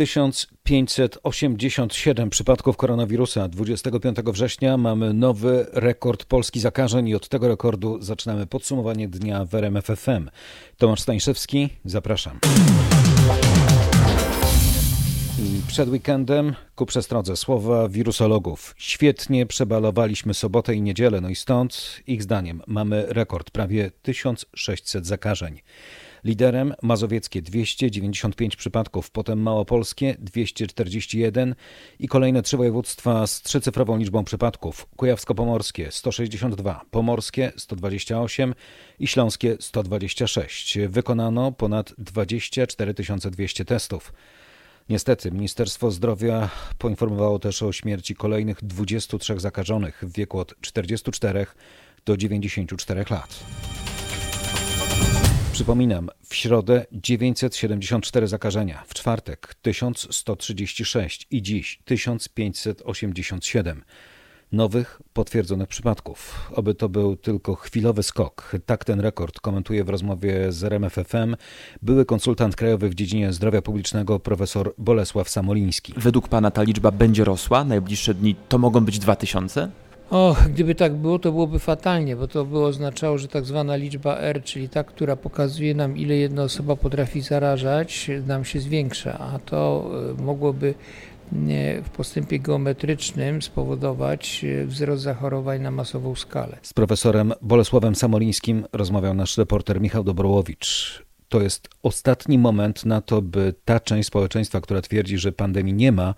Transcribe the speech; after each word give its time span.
1587 0.00 2.30
przypadków 2.30 2.76
koronawirusa. 2.76 3.48
25 3.48 4.16
września 4.26 4.76
mamy 4.76 5.14
nowy 5.14 5.66
rekord 5.72 6.24
Polski 6.24 6.60
zakażeń 6.60 7.08
i 7.08 7.14
od 7.14 7.28
tego 7.28 7.48
rekordu 7.48 8.02
zaczynamy 8.02 8.46
podsumowanie 8.46 9.08
dnia 9.08 9.44
w 9.44 9.54
RMF 9.54 9.86
FM. 9.86 10.30
Tomasz 10.76 11.00
Stańszewski, 11.00 11.68
zapraszam. 11.84 12.38
I 15.38 15.60
przed 15.68 15.88
weekendem 15.88 16.54
ku 16.74 16.86
przestrodze 16.86 17.36
słowa 17.36 17.88
wirusologów. 17.88 18.74
Świetnie 18.78 19.46
przebalowaliśmy 19.46 20.34
sobotę 20.34 20.74
i 20.74 20.82
niedzielę, 20.82 21.20
no 21.20 21.28
i 21.28 21.34
stąd 21.34 22.00
ich 22.06 22.22
zdaniem 22.22 22.62
mamy 22.66 23.04
rekord 23.08 23.50
prawie 23.50 23.90
1600 24.02 25.06
zakażeń. 25.06 25.60
Liderem 26.24 26.74
mazowieckie 26.82 27.42
295 27.42 28.56
przypadków, 28.56 29.10
potem 29.10 29.42
małopolskie 29.42 30.16
241 30.18 31.54
i 31.98 32.08
kolejne 32.08 32.42
trzy 32.42 32.56
województwa 32.56 33.26
z 33.26 33.42
trzycyfrową 33.42 33.96
liczbą 33.96 34.24
przypadków. 34.24 34.86
Kujawsko-pomorskie 34.96 35.90
162, 35.90 36.84
pomorskie 36.90 37.52
128 37.56 38.54
i 38.98 39.06
śląskie 39.06 39.56
126. 39.60 40.78
Wykonano 40.88 41.52
ponad 41.52 41.94
24 41.98 42.94
200 43.30 43.64
testów. 43.64 44.12
Niestety, 44.88 45.30
Ministerstwo 45.30 45.90
Zdrowia 45.90 46.48
poinformowało 46.78 47.38
też 47.38 47.62
o 47.62 47.72
śmierci 47.72 48.14
kolejnych 48.14 48.64
23 48.64 49.40
zakażonych 49.40 50.04
w 50.06 50.12
wieku 50.12 50.38
od 50.38 50.60
44 50.60 51.46
do 52.06 52.16
94 52.16 53.04
lat. 53.10 53.44
Przypominam, 55.60 56.08
w 56.24 56.34
środę 56.34 56.86
974 56.92 58.28
zakażenia, 58.28 58.82
w 58.86 58.94
czwartek 58.94 59.54
1136 59.62 61.26
i 61.30 61.42
dziś 61.42 61.80
1587 61.84 63.82
nowych 64.52 65.02
potwierdzonych 65.12 65.68
przypadków. 65.68 66.50
Oby 66.54 66.74
to 66.74 66.88
był 66.88 67.16
tylko 67.16 67.54
chwilowy 67.54 68.02
skok. 68.02 68.52
Tak 68.66 68.84
ten 68.84 69.00
rekord 69.00 69.40
komentuje 69.40 69.84
w 69.84 69.88
rozmowie 69.88 70.52
z 70.52 70.64
RMFFM 70.64 71.36
były 71.82 72.04
konsultant 72.04 72.56
krajowy 72.56 72.88
w 72.88 72.94
dziedzinie 72.94 73.32
zdrowia 73.32 73.62
publicznego 73.62 74.18
profesor 74.20 74.74
Bolesław 74.78 75.28
Samoliński. 75.28 75.94
Według 75.96 76.28
pana 76.28 76.50
ta 76.50 76.62
liczba 76.62 76.90
będzie 76.90 77.24
rosła? 77.24 77.64
Najbliższe 77.64 78.14
dni 78.14 78.36
to 78.48 78.58
mogą 78.58 78.84
być 78.84 78.98
2000? 78.98 79.70
O, 80.10 80.36
gdyby 80.48 80.74
tak 80.74 80.94
było, 80.94 81.18
to 81.18 81.32
byłoby 81.32 81.58
fatalnie, 81.58 82.16
bo 82.16 82.28
to 82.28 82.44
by 82.44 82.58
oznaczało, 82.58 83.18
że 83.18 83.28
tak 83.28 83.44
zwana 83.44 83.76
liczba 83.76 84.16
R, 84.16 84.42
czyli 84.44 84.68
ta, 84.68 84.84
która 84.84 85.16
pokazuje 85.16 85.74
nam, 85.74 85.96
ile 85.96 86.16
jedna 86.16 86.42
osoba 86.42 86.76
potrafi 86.76 87.20
zarażać, 87.20 88.10
nam 88.26 88.44
się 88.44 88.60
zwiększa, 88.60 89.18
a 89.18 89.38
to 89.38 89.90
e, 90.18 90.22
mogłoby 90.22 90.74
w 91.84 91.90
postępie 91.96 92.38
geometrycznym 92.38 93.42
spowodować 93.42 94.44
e, 94.44 94.66
wzrost 94.66 95.02
zachorowań 95.02 95.60
na 95.60 95.70
masową 95.70 96.14
skalę. 96.14 96.58
Z 96.62 96.72
profesorem 96.72 97.32
Bolesławem 97.42 97.94
Samolińskim 97.94 98.64
rozmawiał 98.72 99.14
nasz 99.14 99.38
reporter 99.38 99.80
Michał 99.80 100.04
Dobrołowicz. 100.04 101.02
To 101.30 101.40
jest 101.40 101.68
ostatni 101.82 102.38
moment 102.38 102.84
na 102.84 103.00
to, 103.00 103.22
by 103.22 103.54
ta 103.64 103.80
część 103.80 104.08
społeczeństwa, 104.08 104.60
która 104.60 104.82
twierdzi, 104.82 105.18
że 105.18 105.32
pandemii 105.32 105.74
nie 105.74 105.92
ma, 105.92 106.14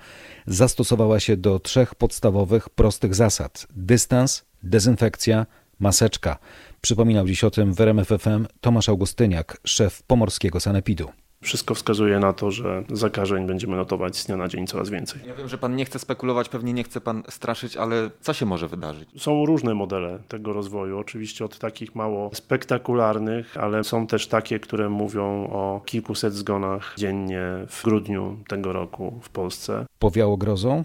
zastosowała 0.46 1.20
się 1.20 1.36
do 1.36 1.58
trzech 1.58 1.94
podstawowych, 1.94 2.68
prostych 2.68 3.14
zasad: 3.14 3.66
dystans, 3.76 4.44
dezynfekcja, 4.62 5.46
maseczka. 5.78 6.38
Przypominał 6.80 7.26
dziś 7.26 7.44
o 7.44 7.50
tym 7.50 7.74
w 7.74 7.80
RMFFM 7.80 8.46
Tomasz 8.60 8.88
Augustyniak, 8.88 9.60
szef 9.64 10.02
pomorskiego 10.02 10.60
sanepidu. 10.60 11.21
Wszystko 11.42 11.74
wskazuje 11.74 12.18
na 12.18 12.32
to, 12.32 12.50
że 12.50 12.84
zakażeń 12.92 13.46
będziemy 13.46 13.76
notować 13.76 14.16
z 14.16 14.26
dnia 14.26 14.36
na 14.36 14.48
dzień 14.48 14.66
coraz 14.66 14.90
więcej. 14.90 15.20
Ja 15.26 15.34
wiem, 15.34 15.48
że 15.48 15.58
pan 15.58 15.76
nie 15.76 15.84
chce 15.84 15.98
spekulować, 15.98 16.48
pewnie 16.48 16.72
nie 16.72 16.84
chce 16.84 17.00
pan 17.00 17.22
straszyć, 17.28 17.76
ale 17.76 18.10
co 18.20 18.32
się 18.32 18.46
może 18.46 18.68
wydarzyć? 18.68 19.22
Są 19.22 19.46
różne 19.46 19.74
modele 19.74 20.18
tego 20.28 20.52
rozwoju, 20.52 20.98
oczywiście 20.98 21.44
od 21.44 21.58
takich 21.58 21.94
mało 21.94 22.30
spektakularnych, 22.34 23.56
ale 23.56 23.84
są 23.84 24.06
też 24.06 24.26
takie, 24.26 24.60
które 24.60 24.88
mówią 24.88 25.46
o 25.46 25.82
kilkuset 25.86 26.34
zgonach 26.34 26.94
dziennie 26.98 27.42
w 27.68 27.82
grudniu 27.82 28.38
tego 28.48 28.72
roku 28.72 29.20
w 29.22 29.28
Polsce. 29.28 29.86
Powiało 29.98 30.36
grozą? 30.36 30.84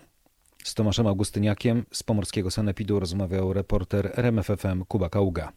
Z 0.63 0.73
Tomaszem 0.73 1.07
Augustyniakiem 1.07 1.85
z 1.91 2.03
Pomorskiego 2.03 2.51
Sanepidu 2.51 2.99
rozmawiał 2.99 3.53
reporter 3.53 4.11
RMFFM 4.15 4.85
Kuba 4.87 5.09
Kaługa. 5.09 5.51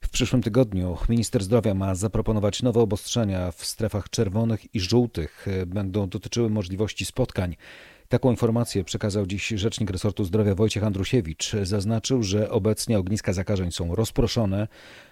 W 0.00 0.08
przyszłym 0.08 0.42
tygodniu 0.42 0.96
minister 1.08 1.44
zdrowia 1.44 1.74
ma 1.74 1.94
zaproponować 1.94 2.62
nowe 2.62 2.80
obostrzenia 2.80 3.50
w 3.50 3.66
strefach 3.66 4.10
czerwonych 4.10 4.74
i 4.74 4.80
żółtych. 4.80 5.46
Będą 5.66 6.08
dotyczyły 6.08 6.50
możliwości 6.50 7.04
spotkań. 7.04 7.56
Taką 8.08 8.30
informację 8.30 8.84
przekazał 8.84 9.26
dziś 9.26 9.48
rzecznik 9.48 9.90
resortu 9.90 10.24
zdrowia 10.24 10.54
Wojciech 10.54 10.84
Andrusiewicz. 10.84 11.52
Zaznaczył, 11.62 12.22
że 12.22 12.50
obecnie 12.50 12.98
ogniska 12.98 13.32
zakażeń 13.32 13.72
są 13.72 13.94
rozproszone. 13.94 14.68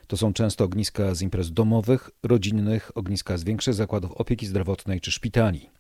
To 0.06 0.16
są 0.16 0.32
często 0.32 0.64
ogniska 0.64 1.14
z 1.14 1.22
imprez 1.22 1.52
domowych, 1.52 2.10
rodzinnych, 2.22 2.90
ogniska 2.94 3.38
z 3.38 3.44
większych 3.44 3.74
zakładów 3.74 4.12
opieki 4.12 4.46
zdrowotnej 4.46 5.00
czy 5.00 5.12
szpitali. 5.12 5.70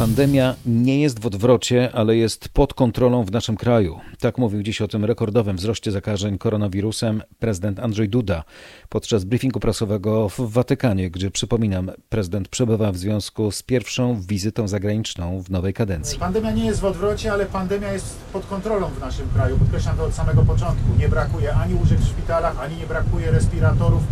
Pandemia 0.00 0.54
nie 0.66 1.00
jest 1.00 1.20
w 1.20 1.26
odwrocie, 1.26 1.90
ale 1.92 2.16
jest 2.16 2.48
pod 2.48 2.74
kontrolą 2.74 3.24
w 3.24 3.32
naszym 3.32 3.56
kraju. 3.56 4.00
Tak 4.20 4.38
mówił 4.38 4.62
dziś 4.62 4.82
o 4.82 4.88
tym 4.88 5.04
rekordowym 5.04 5.56
wzroście 5.56 5.90
zakażeń 5.90 6.38
koronawirusem 6.38 7.22
prezydent 7.38 7.80
Andrzej 7.80 8.08
Duda 8.08 8.44
podczas 8.88 9.24
briefingu 9.24 9.60
prasowego 9.60 10.28
w 10.28 10.40
Watykanie, 10.40 11.10
gdzie 11.10 11.30
przypominam, 11.30 11.90
prezydent 12.08 12.48
przebywa 12.48 12.92
w 12.92 12.96
związku 12.96 13.50
z 13.50 13.62
pierwszą 13.62 14.20
wizytą 14.20 14.68
zagraniczną 14.68 15.42
w 15.42 15.50
nowej 15.50 15.74
kadencji. 15.74 16.18
Pandemia 16.18 16.50
nie 16.50 16.66
jest 16.66 16.80
w 16.80 16.84
odwrocie, 16.84 17.32
ale 17.32 17.46
pandemia 17.46 17.92
jest 17.92 18.16
pod 18.32 18.46
kontrolą 18.46 18.88
w 18.88 19.00
naszym 19.00 19.28
kraju. 19.28 19.58
Podkreślam 19.58 19.96
to 19.96 20.04
od 20.04 20.14
samego 20.14 20.42
początku. 20.42 20.86
Nie 20.98 21.08
brakuje 21.08 21.54
ani 21.54 21.74
łóżek 21.74 21.98
w 21.98 22.08
szpitalach, 22.08 22.60
ani 22.60 22.76
nie 22.76 22.86
brakuje 22.86 23.30
respiratorów 23.30 24.02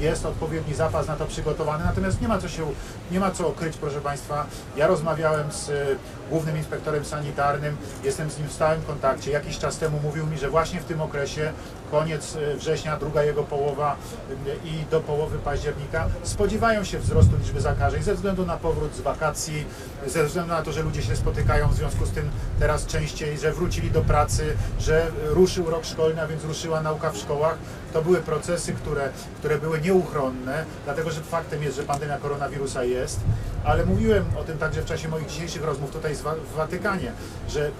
jest 0.00 0.26
odpowiedni 0.26 0.74
zapas 0.74 1.08
na 1.08 1.16
to 1.16 1.26
przygotowany, 1.26 1.84
natomiast 1.84 2.20
nie 2.20 2.28
ma 2.28 2.38
co 2.38 2.48
się, 2.48 2.66
nie 3.10 3.20
ma 3.20 3.30
co 3.30 3.52
kryć, 3.52 3.76
proszę 3.76 4.00
Państwa. 4.00 4.46
Ja 4.76 4.86
rozmawiałem 4.86 5.52
z 5.52 5.68
y, 5.68 5.96
głównym 6.30 6.56
inspektorem 6.56 7.04
sanitarnym, 7.04 7.76
jestem 8.04 8.30
z 8.30 8.38
nim 8.38 8.48
w 8.48 8.52
stałym 8.52 8.82
kontakcie. 8.82 9.30
Jakiś 9.30 9.58
czas 9.58 9.78
temu 9.78 10.00
mówił 10.02 10.26
mi, 10.26 10.38
że 10.38 10.50
właśnie 10.50 10.80
w 10.80 10.84
tym 10.84 11.00
okresie, 11.00 11.52
koniec 11.90 12.36
y, 12.36 12.56
września, 12.56 12.96
druga 12.96 13.22
jego 13.22 13.42
połowa 13.42 13.96
y, 14.30 14.68
i 14.68 14.84
do 14.90 15.00
połowy 15.00 15.38
października, 15.38 16.08
spodziewają 16.22 16.84
się 16.84 16.98
wzrostu 16.98 17.36
liczby 17.36 17.60
zakażeń 17.60 18.02
ze 18.02 18.14
względu 18.14 18.46
na 18.46 18.56
powrót 18.56 18.94
z 18.94 19.00
wakacji, 19.00 19.66
ze 20.06 20.24
względu 20.24 20.52
na 20.52 20.62
to, 20.62 20.72
że 20.72 20.82
ludzie 20.82 21.02
się 21.02 21.16
spotykają, 21.16 21.68
w 21.68 21.74
związku 21.74 22.06
z 22.06 22.10
tym 22.10 22.30
teraz 22.58 22.86
częściej, 22.86 23.38
że 23.38 23.52
wrócili 23.52 23.90
do 23.90 24.02
pracy, 24.02 24.56
że 24.78 25.06
ruszył 25.24 25.70
rok 25.70 25.84
szkolny, 25.84 26.22
a 26.22 26.26
więc 26.26 26.44
ruszyła 26.44 26.80
nauka 26.80 27.10
w 27.10 27.16
szkołach. 27.16 27.58
To 27.92 28.02
były 28.02 28.20
procesy, 28.20 28.72
które, 28.72 29.08
które 29.38 29.58
były 29.58 29.80
nieuchronne, 29.80 30.64
dlatego 30.84 31.10
że 31.10 31.20
faktem 31.20 31.62
jest, 31.62 31.76
że 31.76 31.82
pandemia 31.82 32.18
koronawirusa 32.18 32.84
jest, 32.84 33.20
ale 33.64 33.86
mówiłem 33.86 34.24
o 34.40 34.44
tym 34.44 34.58
także 34.58 34.82
w 34.82 34.84
czasie 34.84 35.08
moich 35.08 35.26
dzisiejszych 35.26 35.64
rozmów 35.64 35.90
tutaj 35.90 36.14
w 36.52 36.56
Watykanie, 36.56 37.12
że 37.48 37.70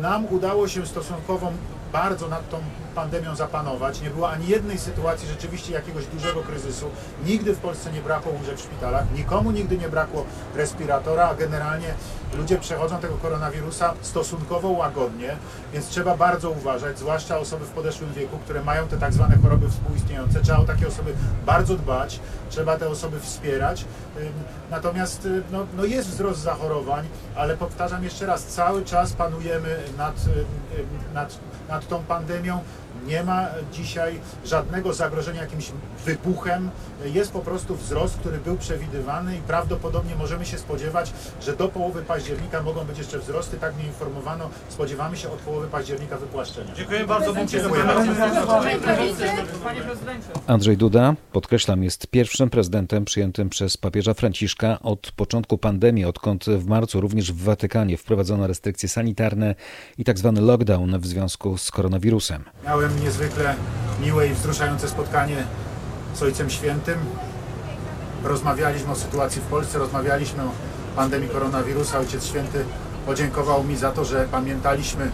nam 0.00 0.26
udało 0.26 0.68
się 0.68 0.86
stosunkowo 0.86 1.52
bardzo 1.92 2.28
nad 2.28 2.50
tą 2.50 2.58
pandemią 2.94 3.36
zapanować. 3.36 4.00
Nie 4.00 4.10
było 4.10 4.30
ani 4.30 4.48
jednej 4.48 4.78
sytuacji 4.78 5.28
rzeczywiście 5.28 5.72
jakiegoś 5.72 6.06
dużego 6.06 6.40
kryzysu. 6.42 6.86
Nigdy 7.26 7.54
w 7.54 7.58
Polsce 7.58 7.92
nie 7.92 8.00
brakło 8.00 8.32
łóżek 8.32 8.56
w 8.56 8.60
szpitalach, 8.60 9.04
nikomu 9.14 9.50
nigdy 9.50 9.78
nie 9.78 9.88
brakło 9.88 10.24
respiratora, 10.54 11.28
a 11.28 11.34
generalnie 11.34 11.94
ludzie 12.38 12.58
przechodzą 12.58 12.98
tego 12.98 13.16
koronawirusa 13.16 13.94
stosunkowo 14.02 14.68
łagodnie, 14.68 15.36
więc 15.72 15.88
trzeba 15.88 16.16
bardzo 16.16 16.50
uważać, 16.50 16.98
zwłaszcza 16.98 17.38
osoby 17.38 17.64
w 17.64 17.70
podeszłym 17.70 18.12
wieku, 18.12 18.38
które 18.38 18.64
mają 18.64 18.88
te 18.88 18.96
tak 18.96 19.12
zwane 19.12 19.36
choroby 19.36 19.70
współistniejące. 19.70 20.40
Trzeba 20.40 20.58
o 20.58 20.64
takie 20.64 20.88
osoby 20.88 21.14
bardzo 21.46 21.76
dbać, 21.76 22.20
trzeba 22.50 22.78
te 22.78 22.88
osoby 22.88 23.20
wspierać. 23.20 23.84
Natomiast 24.70 25.26
y, 25.26 25.42
no, 25.52 25.66
no 25.76 25.84
jest 25.84 26.08
wzrost 26.08 26.40
zachorowań, 26.40 27.06
ale 27.36 27.56
powtarzam 27.56 28.04
jeszcze 28.04 28.26
raz, 28.26 28.44
cały 28.44 28.84
czas 28.84 29.12
panujemy 29.12 29.76
nad, 29.98 30.14
nad, 31.14 31.38
nad 31.68 31.88
tą 31.88 32.04
pandemią. 32.04 32.60
Nie 33.06 33.22
ma 33.22 33.46
dzisiaj 33.72 34.20
żadnego 34.44 34.92
zagrożenia 34.92 35.40
jakimś 35.40 35.72
wybuchem. 36.04 36.70
Jest 37.04 37.32
po 37.32 37.40
prostu 37.40 37.76
wzrost, 37.76 38.16
który 38.16 38.38
był 38.38 38.56
przewidywany 38.56 39.36
i 39.36 39.40
prawdopodobnie 39.40 40.16
możemy 40.16 40.46
się 40.46 40.58
spodziewać, 40.58 41.12
że 41.40 41.56
do 41.56 41.68
połowy 41.68 42.02
października 42.02 42.23
mogą 42.64 42.84
być 42.84 42.98
jeszcze 42.98 43.18
wzrosty. 43.18 43.56
Tak 43.56 43.76
mnie 43.76 43.86
informowano. 43.86 44.50
Spodziewamy 44.68 45.16
się 45.16 45.30
od 45.30 45.38
połowy 45.38 45.68
października 45.68 46.16
wypłaszczenia. 46.16 46.74
Dziękuję 46.74 47.06
bardzo. 47.06 47.34
Dziękuję 47.46 47.84
bardzo. 47.84 48.12
Andrzej 50.46 50.76
Duda, 50.76 51.14
podkreślam, 51.32 51.82
jest 51.82 52.06
pierwszym 52.06 52.50
prezydentem 52.50 53.04
przyjętym 53.04 53.48
przez 53.48 53.76
papieża 53.76 54.14
Franciszka 54.14 54.78
od 54.82 55.12
początku 55.12 55.58
pandemii, 55.58 56.04
odkąd 56.04 56.44
w 56.44 56.66
marcu 56.66 57.00
również 57.00 57.32
w 57.32 57.44
Watykanie 57.44 57.96
wprowadzono 57.96 58.46
restrykcje 58.46 58.88
sanitarne 58.88 59.54
i 59.98 60.04
tzw. 60.04 60.38
lockdown 60.40 60.98
w 61.00 61.06
związku 61.06 61.58
z 61.58 61.70
koronawirusem. 61.70 62.44
Miałem 62.64 63.00
niezwykle 63.00 63.54
miłe 64.00 64.28
i 64.28 64.34
wzruszające 64.34 64.88
spotkanie 64.88 65.36
z 66.14 66.22
Ojcem 66.22 66.50
Świętym. 66.50 66.98
Rozmawialiśmy 68.24 68.92
o 68.92 68.94
sytuacji 68.94 69.40
w 69.40 69.44
Polsce, 69.44 69.78
rozmawialiśmy 69.78 70.42
o 70.42 70.50
pandemii 70.96 71.28
koronawirusa. 71.28 71.98
Ojciec 71.98 72.24
Święty 72.24 72.64
podziękował 73.06 73.64
mi 73.64 73.76
za 73.76 73.90
to, 73.90 74.04
że 74.04 74.28
pamiętaliśmy 74.30 75.10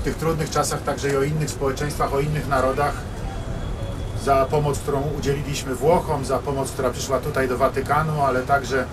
w 0.00 0.02
tych 0.02 0.16
trudnych 0.16 0.50
czasach 0.50 0.82
także 0.82 1.10
i 1.10 1.16
o 1.16 1.22
innych 1.22 1.50
społeczeństwach, 1.50 2.14
o 2.14 2.20
innych 2.20 2.48
narodach, 2.48 2.94
za 4.24 4.44
pomoc, 4.44 4.78
którą 4.78 5.02
udzieliliśmy 5.18 5.74
Włochom, 5.74 6.24
za 6.24 6.38
pomoc, 6.38 6.70
która 6.70 6.90
przyszła 6.90 7.18
tutaj 7.18 7.48
do 7.48 7.58
Watykanu, 7.58 8.22
ale 8.22 8.42
także 8.42 8.84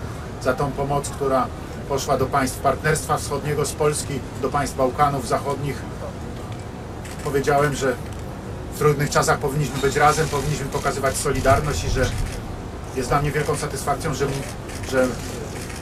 za 0.42 0.54
tą 0.54 0.72
pomoc, 0.72 1.08
która 1.08 1.46
poszła 1.88 2.18
do 2.18 2.26
państw 2.26 2.58
Partnerstwa 2.58 3.16
Wschodniego 3.16 3.66
z 3.66 3.72
Polski, 3.72 4.20
do 4.42 4.48
państw 4.48 4.76
Bałkanów 4.76 5.28
Zachodnich. 5.28 5.82
Powiedziałem, 7.24 7.74
że 7.74 7.94
w 8.74 8.78
trudnych 8.78 9.10
czasach 9.10 9.38
powinniśmy 9.38 9.78
być 9.78 9.96
razem, 9.96 10.28
powinniśmy 10.28 10.66
pokazywać 10.66 11.16
solidarność 11.16 11.84
i 11.84 11.90
że 11.90 12.10
jest 12.96 13.08
dla 13.08 13.22
mnie 13.22 13.30
wielką 13.30 13.56
satysfakcją, 13.56 14.14
że, 14.14 14.26
że 14.90 15.06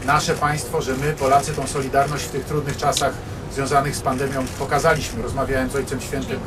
nasze 0.07 0.35
państwo, 0.35 0.83
że 0.83 0.95
my, 0.95 1.13
Polacy, 1.13 1.53
tą 1.53 1.67
solidarność 1.67 2.25
w 2.25 2.31
tych 2.31 2.45
trudnych 2.45 2.77
czasach 2.77 3.13
związanych 3.53 3.97
z 3.97 4.01
pandemią 4.01 4.45
pokazaliśmy. 4.59 5.23
Rozmawiałem 5.23 5.71
z 5.71 5.77
Ojcem 5.77 6.01
Świętym 6.01 6.41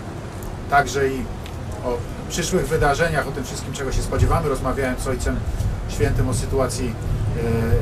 także 0.70 1.08
i 1.08 1.24
o 1.86 1.98
przyszłych 2.30 2.68
wydarzeniach, 2.68 3.28
o 3.28 3.32
tym 3.32 3.44
wszystkim, 3.44 3.74
czego 3.74 3.92
się 3.92 4.02
spodziewamy. 4.02 4.50
Rozmawiałem 4.50 5.00
z 5.00 5.08
Ojcem 5.08 5.40
Świętym 5.90 6.30
o 6.30 6.34
sytuacji 6.34 6.94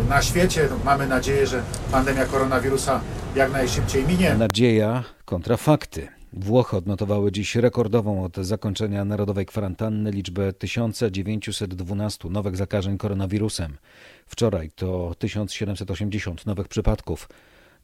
e, 0.06 0.10
na 0.10 0.22
świecie. 0.22 0.68
No, 0.70 0.78
mamy 0.86 1.08
nadzieję, 1.08 1.48
że 1.48 1.62
pandemia 1.92 2.26
koronawirusa 2.26 3.02
jak 3.36 3.52
najszybciej 3.52 4.08
minie. 4.08 4.36
Nadzieja 4.36 5.04
kontra 5.26 5.58
fakty. 5.58 6.17
Włochy 6.34 6.78
odnotowały 6.78 7.32
dziś 7.32 7.56
rekordową 7.56 8.24
od 8.24 8.36
zakończenia 8.36 9.06
narodowej 9.06 9.46
kwarantanny 9.46 10.12
liczbę 10.12 10.54
1912 10.54 12.30
nowych 12.30 12.58
zakażeń 12.58 12.98
koronawirusem. 12.98 13.78
Wczoraj 14.26 14.72
to 14.76 15.16
1780 15.20 16.46
nowych 16.46 16.68
przypadków. 16.68 17.30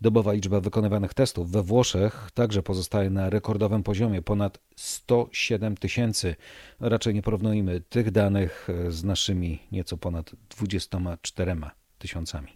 Dobowa 0.01 0.33
liczba 0.33 0.59
wykonywanych 0.59 1.13
testów 1.13 1.51
we 1.51 1.63
Włoszech 1.63 2.29
także 2.33 2.63
pozostaje 2.63 3.09
na 3.09 3.29
rekordowym 3.29 3.83
poziomie 3.83 4.21
ponad 4.21 4.59
107 4.75 5.77
tysięcy. 5.77 6.35
Raczej 6.79 7.13
nie 7.13 7.21
porównujmy 7.21 7.81
tych 7.81 8.11
danych 8.11 8.67
z 8.89 9.03
naszymi 9.03 9.59
nieco 9.71 9.97
ponad 9.97 10.31
24 10.49 11.55
tysiącami. 11.99 12.47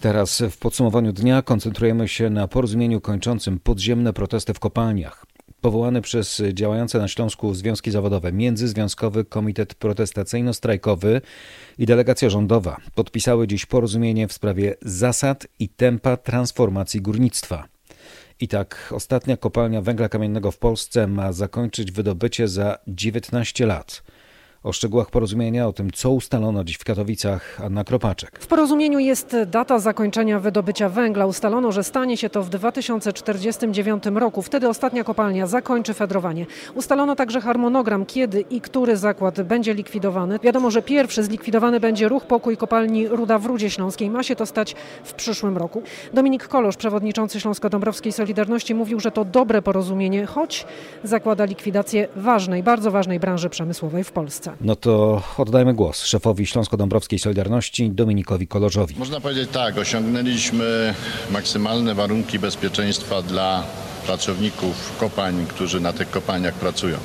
Teraz 0.00 0.42
w 0.50 0.58
podsumowaniu 0.58 1.12
dnia 1.12 1.42
koncentrujemy 1.42 2.08
się 2.08 2.30
na 2.30 2.48
porozumieniu 2.48 3.00
kończącym 3.00 3.58
podziemne 3.58 4.12
protesty 4.12 4.54
w 4.54 4.58
kopalniach. 4.58 5.26
Powołany 5.60 6.02
przez 6.02 6.42
działające 6.52 6.98
na 6.98 7.08
Śląsku 7.08 7.54
związki 7.54 7.90
zawodowe 7.90 8.32
Międzyzwiązkowy 8.32 9.24
Komitet 9.24 9.74
Protestacyjno-Strajkowy 9.74 11.20
i 11.78 11.86
delegacja 11.86 12.30
rządowa 12.30 12.76
podpisały 12.94 13.46
dziś 13.46 13.66
porozumienie 13.66 14.28
w 14.28 14.32
sprawie 14.32 14.74
zasad 14.82 15.46
i 15.58 15.68
tempa 15.68 16.16
transformacji 16.16 17.00
górnictwa. 17.00 17.68
I 18.40 18.48
tak 18.48 18.92
ostatnia 18.96 19.36
kopalnia 19.36 19.82
węgla 19.82 20.08
kamiennego 20.08 20.50
w 20.50 20.58
Polsce 20.58 21.06
ma 21.06 21.32
zakończyć 21.32 21.92
wydobycie 21.92 22.48
za 22.48 22.78
19 22.88 23.66
lat. 23.66 24.02
O 24.68 24.72
szczegółach 24.72 25.10
porozumienia, 25.10 25.68
o 25.68 25.72
tym, 25.72 25.90
co 25.90 26.10
ustalono 26.10 26.64
dziś 26.64 26.76
w 26.76 26.84
Katowicach, 26.84 27.60
Anna 27.64 27.84
Kropaczek. 27.84 28.38
W 28.40 28.46
porozumieniu 28.46 28.98
jest 28.98 29.36
data 29.46 29.78
zakończenia 29.78 30.40
wydobycia 30.40 30.88
węgla. 30.88 31.26
Ustalono, 31.26 31.72
że 31.72 31.84
stanie 31.84 32.16
się 32.16 32.30
to 32.30 32.42
w 32.42 32.48
2049 32.48 34.04
roku. 34.14 34.42
Wtedy 34.42 34.68
ostatnia 34.68 35.04
kopalnia 35.04 35.46
zakończy 35.46 35.94
fedrowanie. 35.94 36.46
Ustalono 36.74 37.16
także 37.16 37.40
harmonogram, 37.40 38.06
kiedy 38.06 38.40
i 38.40 38.60
który 38.60 38.96
zakład 38.96 39.42
będzie 39.42 39.74
likwidowany. 39.74 40.38
Wiadomo, 40.42 40.70
że 40.70 40.82
pierwszy 40.82 41.22
zlikwidowany 41.22 41.80
będzie 41.80 42.08
ruch 42.08 42.24
pokój 42.26 42.56
kopalni 42.56 43.08
Ruda 43.08 43.38
w 43.38 43.46
Rudzie 43.46 43.70
Śląskiej. 43.70 44.10
Ma 44.10 44.22
się 44.22 44.36
to 44.36 44.46
stać 44.46 44.74
w 45.04 45.12
przyszłym 45.12 45.56
roku. 45.56 45.82
Dominik 46.14 46.48
Kolosz, 46.48 46.76
przewodniczący 46.76 47.40
Śląsko-Dąbrowskiej 47.40 48.12
Solidarności, 48.12 48.74
mówił, 48.74 49.00
że 49.00 49.10
to 49.10 49.24
dobre 49.24 49.62
porozumienie, 49.62 50.26
choć 50.26 50.66
zakłada 51.04 51.44
likwidację 51.44 52.08
ważnej, 52.16 52.62
bardzo 52.62 52.90
ważnej 52.90 53.20
branży 53.20 53.50
przemysłowej 53.50 54.04
w 54.04 54.12
Polsce. 54.12 54.57
No 54.60 54.76
to 54.76 55.22
oddajmy 55.38 55.74
głos 55.74 56.04
szefowi 56.04 56.46
Śląsko-Dąbrowskiej 56.46 57.18
Solidarności 57.18 57.90
Dominikowi 57.90 58.46
Kolorzowi. 58.46 58.94
Można 58.98 59.20
powiedzieć 59.20 59.48
tak, 59.52 59.78
osiągnęliśmy 59.78 60.94
maksymalne 61.30 61.94
warunki 61.94 62.38
bezpieczeństwa 62.38 63.22
dla 63.22 63.64
pracowników 64.06 64.96
kopalń, 65.00 65.46
którzy 65.46 65.80
na 65.80 65.92
tych 65.92 66.10
kopalniach 66.10 66.54
pracują. 66.54 66.98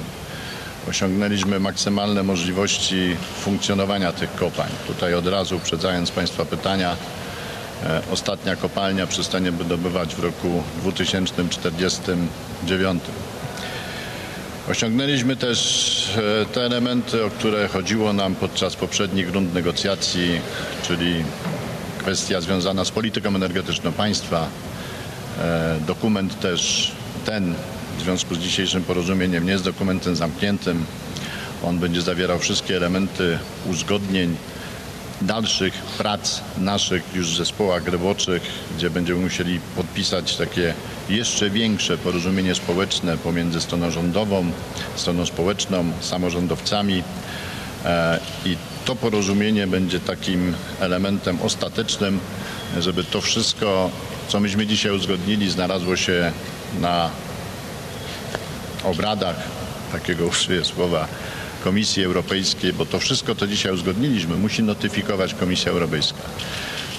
Osiągnęliśmy 0.90 1.60
maksymalne 1.60 2.24
możliwości 2.24 3.16
funkcjonowania 3.40 4.12
tych 4.12 4.36
kopalń. 4.36 4.72
Tutaj 4.88 5.14
od 5.14 5.28
razu 5.28 5.58
uprzedzając 5.58 6.12
Państwa 6.12 6.46
pytania, 6.46 6.96
e, 7.84 8.02
ostatnia 8.12 8.56
kopalnia 8.56 9.08
przestanie 9.08 9.52
wydobywać 9.52 10.16
w 10.16 10.20
roku 10.20 10.64
2049. 10.82 13.04
Osiągnęliśmy 14.69 15.36
też 15.36 16.10
e, 16.42 16.45
te 16.45 16.62
elementy, 16.62 17.25
o 17.25 17.30
które 17.30 17.68
chodziło 17.68 18.13
nam 18.13 18.36
podczas 18.36 18.75
poprzednich 18.75 19.33
rund 19.33 19.54
negocjacji, 19.54 20.42
czyli 20.88 21.24
kwestia 21.98 22.42
związana 22.42 22.86
z 22.86 22.92
polityką 22.92 23.36
energetyczną 23.36 23.92
państwa. 23.92 24.48
E, 25.39 25.80
Dokument 25.88 26.39
też 26.39 26.92
ten 27.25 27.54
w 27.98 28.01
związku 28.01 28.36
z 28.36 28.39
dzisiejszym 28.39 28.83
porozumieniem 28.83 29.45
nie 29.45 29.51
jest 29.51 29.63
dokumentem 29.63 30.15
zamkniętym. 30.15 30.86
On 31.63 31.80
będzie 31.80 32.01
zawierał 32.01 32.39
wszystkie 32.39 32.77
elementy 32.77 33.39
uzgodnień 33.69 34.36
dalszych 35.25 35.73
prac 35.73 36.42
naszych 36.57 37.03
już 37.15 37.33
w 37.33 37.37
zespołach 37.37 37.87
roboczych, 37.87 38.42
gdzie 38.77 38.89
będziemy 38.89 39.19
musieli 39.19 39.59
podpisać 39.75 40.35
takie 40.35 40.73
jeszcze 41.09 41.49
większe 41.49 41.97
porozumienie 41.97 42.56
społeczne 42.56 43.18
pomiędzy 43.18 43.61
stroną 43.61 43.92
rządową, 43.92 44.51
stroną 44.95 45.25
społeczną, 45.25 45.92
samorządowcami. 46.01 47.03
E, 47.85 48.19
I 48.45 48.57
to 48.85 48.95
porozumienie 48.95 49.68
będzie 49.68 49.99
takim 49.99 50.53
elementem 50.80 51.42
ostatecznym, 51.42 52.19
żeby 52.80 53.03
to 53.03 53.21
wszystko, 53.21 53.89
co 54.27 54.39
myśmy 54.39 54.68
dzisiaj 54.68 54.92
uzgodnili, 54.92 55.49
znalazło 55.49 55.95
się 55.95 56.31
na 56.81 57.09
obradach, 58.83 59.35
takiego 59.92 60.25
użyję 60.25 60.65
słowa, 60.65 61.07
Komisji 61.64 62.04
Europejskiej, 62.04 62.74
bo 62.74 62.86
to 62.86 63.00
wszystko, 63.00 63.36
co 63.36 63.48
dzisiaj 63.48 63.74
uzgodniliśmy, 63.74 64.36
musi 64.36 64.64
notyfikować 64.64 65.34
Komisja 65.34 65.72
Europejska. 65.72 66.20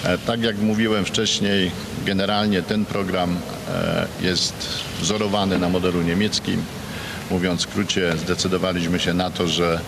E, 0.03 0.17
Tak 0.17 0.41
jak 0.43 0.57
mówiłem 0.57 1.05
wcześniej, 1.05 1.71
generalnie 2.05 2.61
ten 2.61 2.85
program 2.85 3.37
e, 3.69 4.07
jest 4.21 4.53
wzorowany 5.01 5.59
na 5.59 5.69
modelu 5.69 6.01
niemieckim. 6.01 6.63
Mówiąc 7.31 7.59
w 7.61 7.69
skrócie, 7.69 8.13
zdecydowaliśmy 8.17 8.99
się 8.99 9.13
na 9.13 9.29
to, 9.31 9.47
że 9.47 9.79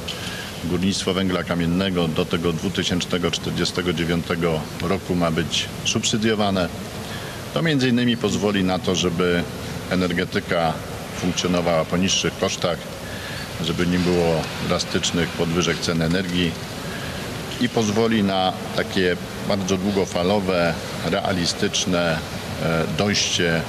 górnictwo 0.66 1.14
węgla 1.14 1.44
kamiennego 1.44 2.08
do 2.08 2.26
tego 2.26 2.54
2049 2.54 4.26
roku 4.82 5.16
ma 5.16 5.32
być 5.32 5.66
subsydiowane. 5.86 6.70
To 7.54 7.62
między 7.62 7.90
innymi 7.90 8.18
pozwoli 8.18 8.64
na 8.64 8.80
to, 8.80 8.96
żeby 8.96 9.44
energetyka 9.90 10.74
funkcjonowała 11.22 11.86
po 11.86 11.98
niższych 11.98 12.38
kosztach, 12.40 12.78
żeby 13.64 13.88
nie 13.88 14.00
było 14.00 14.42
drastycznych 14.68 15.30
podwyżek 15.30 15.80
cen 15.80 16.02
energii 16.02 16.52
i 17.62 17.70
pozwoli 17.70 18.24
na 18.24 18.54
takie 18.76 19.16
bardzo 19.48 19.78
długofalowe, 19.78 20.74
realistyczne 21.06 22.20
e, 22.64 22.84
dojście 22.98 23.62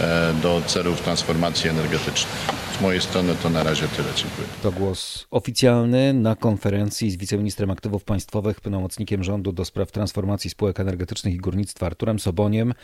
e, 0.00 0.34
do 0.42 0.62
celów 0.66 1.00
transformacji 1.00 1.70
energetycznej. 1.70 2.32
Z 2.78 2.80
mojej 2.80 3.00
strony 3.00 3.34
to 3.42 3.50
na 3.50 3.62
razie 3.62 3.88
tyle. 3.88 4.08
Dziękuję. 4.16 4.48
To 4.62 4.72
głos 4.72 5.26
oficjalny 5.30 6.12
na 6.12 6.36
konferencji 6.36 7.10
z 7.10 7.16
wiceministrem 7.16 7.70
aktywów 7.70 8.04
państwowych, 8.04 8.60
pełnomocnikiem 8.60 9.24
rządu 9.24 9.52
do 9.52 9.64
spraw 9.64 9.92
transformacji 9.92 10.50
spółek 10.50 10.80
energetycznych 10.80 11.34
i 11.34 11.38
górnictwa 11.38 11.86
Arturem 11.86 12.18
Soboniem. 12.18 12.74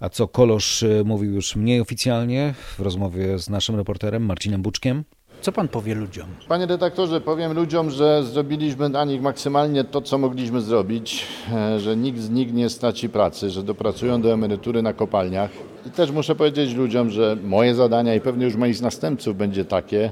A 0.00 0.08
co 0.08 0.28
Kolosz 0.28 0.82
e, 0.82 1.04
mówił 1.04 1.32
już 1.32 1.56
mniej 1.56 1.80
oficjalnie 1.80 2.54
w 2.76 2.80
rozmowie 2.80 3.38
z 3.38 3.48
naszym 3.48 3.76
reporterem 3.76 4.26
Marcinem 4.26 4.62
Buczkiem. 4.62 5.04
Co 5.44 5.52
pan 5.52 5.68
powie 5.68 5.94
ludziom? 5.94 6.26
Panie 6.48 6.66
redaktorze, 6.66 7.20
powiem 7.20 7.52
ludziom, 7.52 7.90
że 7.90 8.22
zrobiliśmy 8.22 8.90
dla 8.90 9.04
nich 9.04 9.22
maksymalnie 9.22 9.84
to, 9.84 10.02
co 10.02 10.18
mogliśmy 10.18 10.60
zrobić, 10.60 11.26
e, 11.52 11.80
że 11.80 11.96
nikt 11.96 12.18
z 12.18 12.30
nich 12.30 12.52
nie 12.52 12.68
straci 12.68 13.08
pracy, 13.08 13.50
że 13.50 13.62
dopracują 13.62 14.22
do 14.22 14.32
emerytury 14.32 14.82
na 14.82 14.92
kopalniach. 14.92 15.50
I 15.86 15.90
też 15.90 16.10
muszę 16.10 16.34
powiedzieć 16.34 16.74
ludziom, 16.74 17.10
że 17.10 17.36
moje 17.44 17.74
zadania 17.74 18.14
i 18.14 18.20
pewnie 18.20 18.44
już 18.44 18.56
moich 18.56 18.82
następców 18.82 19.36
będzie 19.36 19.64
takie, 19.64 20.10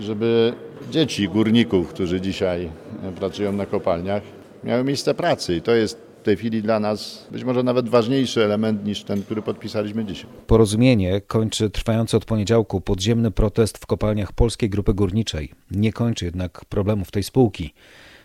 żeby 0.00 0.52
dzieci 0.90 1.28
górników, 1.28 1.88
którzy 1.88 2.20
dzisiaj 2.20 2.70
e, 3.02 3.12
pracują 3.12 3.52
na 3.52 3.66
kopalniach, 3.66 4.22
miały 4.64 4.84
miejsce 4.84 5.14
pracy. 5.14 5.56
I 5.56 5.62
to 5.62 5.72
jest 5.72 6.13
w 6.24 6.26
tej 6.26 6.36
chwili 6.36 6.62
dla 6.62 6.80
nas 6.80 7.26
być 7.30 7.44
może 7.44 7.62
nawet 7.62 7.88
ważniejszy 7.88 8.44
element 8.44 8.84
niż 8.84 9.04
ten, 9.04 9.22
który 9.22 9.42
podpisaliśmy 9.42 10.04
dzisiaj. 10.04 10.30
Porozumienie 10.46 11.20
kończy 11.20 11.70
trwający 11.70 12.16
od 12.16 12.24
poniedziałku 12.24 12.80
podziemny 12.80 13.30
protest 13.30 13.78
w 13.78 13.86
kopalniach 13.86 14.32
Polskiej 14.32 14.70
Grupy 14.70 14.94
Górniczej. 14.94 15.52
Nie 15.70 15.92
kończy 15.92 16.24
jednak 16.24 16.64
problemów 16.64 17.10
tej 17.10 17.22
spółki. 17.22 17.74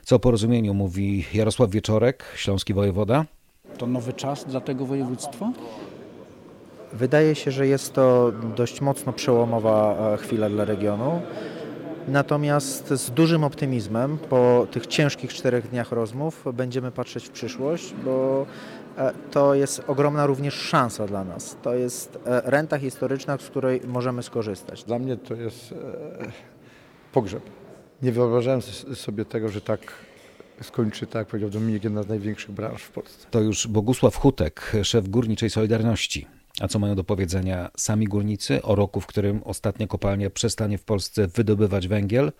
Co 0.03 0.15
o 0.15 0.19
porozumieniu 0.19 0.73
mówi 0.73 1.25
Jarosław 1.33 1.69
Wieczorek, 1.69 2.23
śląski 2.35 2.73
wojewoda? 2.73 3.25
To 3.77 3.87
nowy 3.87 4.13
czas 4.13 4.45
dla 4.45 4.61
tego 4.61 4.85
województwa? 4.85 5.51
Wydaje 6.93 7.35
się, 7.35 7.51
że 7.51 7.67
jest 7.67 7.93
to 7.93 8.31
dość 8.55 8.81
mocno 8.81 9.13
przełomowa 9.13 9.97
e, 10.13 10.17
chwila 10.17 10.49
dla 10.49 10.65
regionu. 10.65 11.21
Natomiast 12.09 12.87
z 12.87 13.11
dużym 13.11 13.43
optymizmem 13.43 14.17
po 14.17 14.67
tych 14.71 14.87
ciężkich 14.87 15.33
czterech 15.33 15.69
dniach 15.69 15.91
rozmów 15.91 16.45
będziemy 16.53 16.91
patrzeć 16.91 17.25
w 17.25 17.29
przyszłość, 17.29 17.93
bo 18.05 18.45
e, 18.97 19.13
to 19.31 19.55
jest 19.55 19.83
ogromna 19.87 20.25
również 20.25 20.53
szansa 20.53 21.07
dla 21.07 21.23
nas. 21.23 21.57
To 21.61 21.75
jest 21.75 22.19
e, 22.25 22.41
renta 22.45 22.79
historyczna, 22.79 23.37
z 23.37 23.49
której 23.49 23.81
możemy 23.87 24.23
skorzystać. 24.23 24.83
Dla 24.83 24.99
mnie 24.99 25.17
to 25.17 25.35
jest 25.35 25.73
pogrzeb. 27.11 27.43
Nie 28.01 28.11
wyobrażałem 28.11 28.61
sobie 28.93 29.25
tego, 29.25 29.49
że 29.49 29.61
tak 29.61 29.79
skończy, 30.61 31.07
tak 31.07 31.15
jak 31.15 31.27
powiedział 31.27 31.49
Dominik, 31.49 31.83
jedna 31.83 32.03
z 32.03 32.07
największych 32.07 32.51
branż 32.51 32.83
w 32.83 32.91
Polsce. 32.91 33.27
To 33.31 33.41
już 33.41 33.67
Bogusław 33.67 34.15
Hutek, 34.15 34.71
szef 34.83 35.09
Górniczej 35.09 35.49
Solidarności. 35.49 36.38
A 36.59 36.67
co 36.67 36.79
mają 36.79 36.95
do 36.95 37.03
powiedzenia 37.03 37.69
sami 37.77 38.05
górnicy 38.05 38.61
o 38.61 38.75
roku, 38.75 39.01
w 39.01 39.07
którym 39.07 39.41
ostatnia 39.43 39.87
kopalnia 39.87 40.29
przestanie 40.29 40.77
w 40.77 40.83
Polsce 40.83 41.27
wydobywać 41.27 41.87
węgiel? 41.87 42.31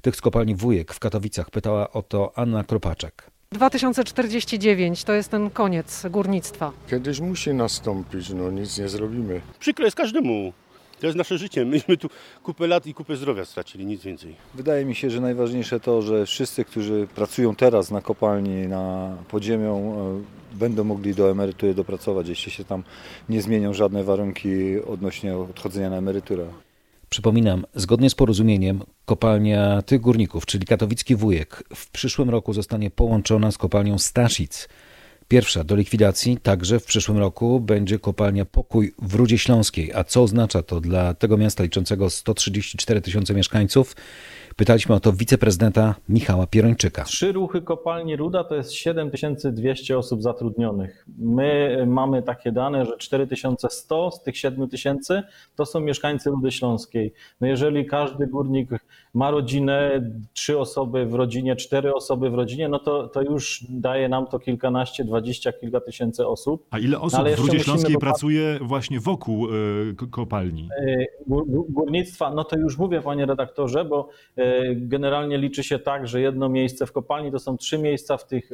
Tych 0.00 0.16
z 0.16 0.20
kopalni 0.20 0.54
Wujek 0.54 0.92
w 0.92 0.98
Katowicach 0.98 1.50
pytała 1.50 1.92
o 1.92 2.02
to 2.02 2.32
Anna 2.38 2.64
Kropaczek. 2.64 3.30
2049 3.52 5.04
to 5.04 5.12
jest 5.12 5.28
ten 5.28 5.50
koniec 5.50 6.06
górnictwa. 6.10 6.72
Kiedyś 6.90 7.20
musi 7.20 7.54
nastąpić, 7.54 8.30
no 8.30 8.50
nic 8.50 8.78
nie 8.78 8.88
zrobimy. 8.88 9.40
Przykro 9.58 9.84
jest 9.84 9.96
każdemu. 9.96 10.52
To 11.00 11.06
jest 11.06 11.18
nasze 11.18 11.38
życie. 11.38 11.64
Myśmy 11.64 11.96
tu 11.96 12.08
kupę 12.42 12.66
lat 12.66 12.86
i 12.86 12.94
kupę 12.94 13.16
zdrowia 13.16 13.44
stracili, 13.44 13.86
nic 13.86 14.02
więcej. 14.02 14.34
Wydaje 14.54 14.84
mi 14.84 14.94
się, 14.94 15.10
że 15.10 15.20
najważniejsze 15.20 15.80
to, 15.80 16.02
że 16.02 16.26
wszyscy, 16.26 16.64
którzy 16.64 17.06
pracują 17.14 17.54
teraz 17.54 17.90
na 17.90 18.00
kopalni, 18.00 18.68
na 18.68 19.16
podziemią, 19.28 19.96
e, 20.54 20.56
będą 20.58 20.84
mogli 20.84 21.14
do 21.14 21.30
emerytury 21.30 21.74
dopracować, 21.74 22.28
jeśli 22.28 22.52
się 22.52 22.64
tam 22.64 22.82
nie 23.28 23.42
zmienią 23.42 23.74
żadne 23.74 24.04
warunki 24.04 24.80
odnośnie 24.86 25.36
odchodzenia 25.36 25.90
na 25.90 25.96
emeryturę. 25.96 26.46
Przypominam, 27.08 27.66
zgodnie 27.74 28.10
z 28.10 28.14
porozumieniem 28.14 28.82
kopalnia 29.04 29.82
tych 29.82 30.00
górników, 30.00 30.46
czyli 30.46 30.66
katowicki 30.66 31.16
wujek, 31.16 31.62
w 31.74 31.90
przyszłym 31.90 32.30
roku 32.30 32.52
zostanie 32.52 32.90
połączona 32.90 33.50
z 33.50 33.58
kopalnią 33.58 33.98
Staszic. 33.98 34.68
Pierwsza 35.28 35.64
do 35.64 35.76
likwidacji 35.76 36.36
także 36.36 36.80
w 36.80 36.84
przyszłym 36.84 37.18
roku 37.18 37.60
będzie 37.60 37.98
kopalnia 37.98 38.44
Pokój 38.44 38.94
w 39.02 39.14
Rudzie 39.14 39.38
Śląskiej. 39.38 39.92
A 39.94 40.04
co 40.04 40.22
oznacza 40.22 40.62
to 40.62 40.80
dla 40.80 41.14
tego 41.14 41.36
miasta 41.36 41.62
liczącego 41.62 42.10
134 42.10 43.00
tysiące 43.00 43.34
mieszkańców? 43.34 43.96
Pytaliśmy 44.56 44.94
o 44.94 45.00
to 45.00 45.12
wiceprezydenta 45.12 45.94
Michała 46.08 46.46
Pierończyka. 46.46 47.04
Trzy 47.04 47.32
ruchy 47.32 47.62
kopalni 47.62 48.16
Ruda 48.16 48.44
to 48.44 48.54
jest 48.54 48.72
7200 48.72 49.98
osób 49.98 50.22
zatrudnionych. 50.22 51.06
My 51.18 51.84
mamy 51.86 52.22
takie 52.22 52.52
dane, 52.52 52.86
że 52.86 52.96
4100 52.98 54.10
z 54.10 54.22
tych 54.22 54.38
7000 54.38 55.22
to 55.56 55.66
są 55.66 55.80
mieszkańcy 55.80 56.30
Rudy 56.30 56.50
Śląskiej. 56.50 57.12
No 57.40 57.46
jeżeli 57.46 57.86
każdy 57.86 58.26
górnik 58.26 58.70
ma 59.16 59.30
rodzinę, 59.30 60.10
trzy 60.32 60.58
osoby 60.58 61.06
w 61.06 61.14
rodzinie, 61.14 61.56
cztery 61.56 61.94
osoby 61.94 62.30
w 62.30 62.34
rodzinie, 62.34 62.68
no 62.68 62.78
to, 62.78 63.08
to 63.08 63.22
już 63.22 63.64
daje 63.68 64.08
nam 64.08 64.26
to 64.26 64.38
kilkanaście, 64.38 65.04
dwadzieścia, 65.04 65.52
kilka 65.52 65.80
tysięcy 65.80 66.26
osób. 66.26 66.66
A 66.70 66.78
ile 66.78 67.00
osób 67.00 67.20
no, 67.24 67.36
w 67.36 67.38
Rudzie 67.38 67.60
Śląskiej 67.60 67.96
pracuje 67.96 68.58
właśnie 68.62 69.00
wokół 69.00 69.48
y, 69.54 69.94
kopalni? 70.10 70.68
Y, 70.80 71.06
górnictwa, 71.68 72.34
no 72.34 72.44
to 72.44 72.58
już 72.58 72.78
mówię 72.78 73.02
panie 73.02 73.26
redaktorze, 73.26 73.84
bo 73.84 74.08
y, 74.38 74.42
generalnie 74.76 75.38
liczy 75.38 75.64
się 75.64 75.78
tak, 75.78 76.08
że 76.08 76.20
jedno 76.20 76.48
miejsce 76.48 76.86
w 76.86 76.92
kopalni 76.92 77.32
to 77.32 77.38
są 77.38 77.56
trzy 77.56 77.78
miejsca 77.78 78.16
w 78.16 78.26
tych 78.26 78.50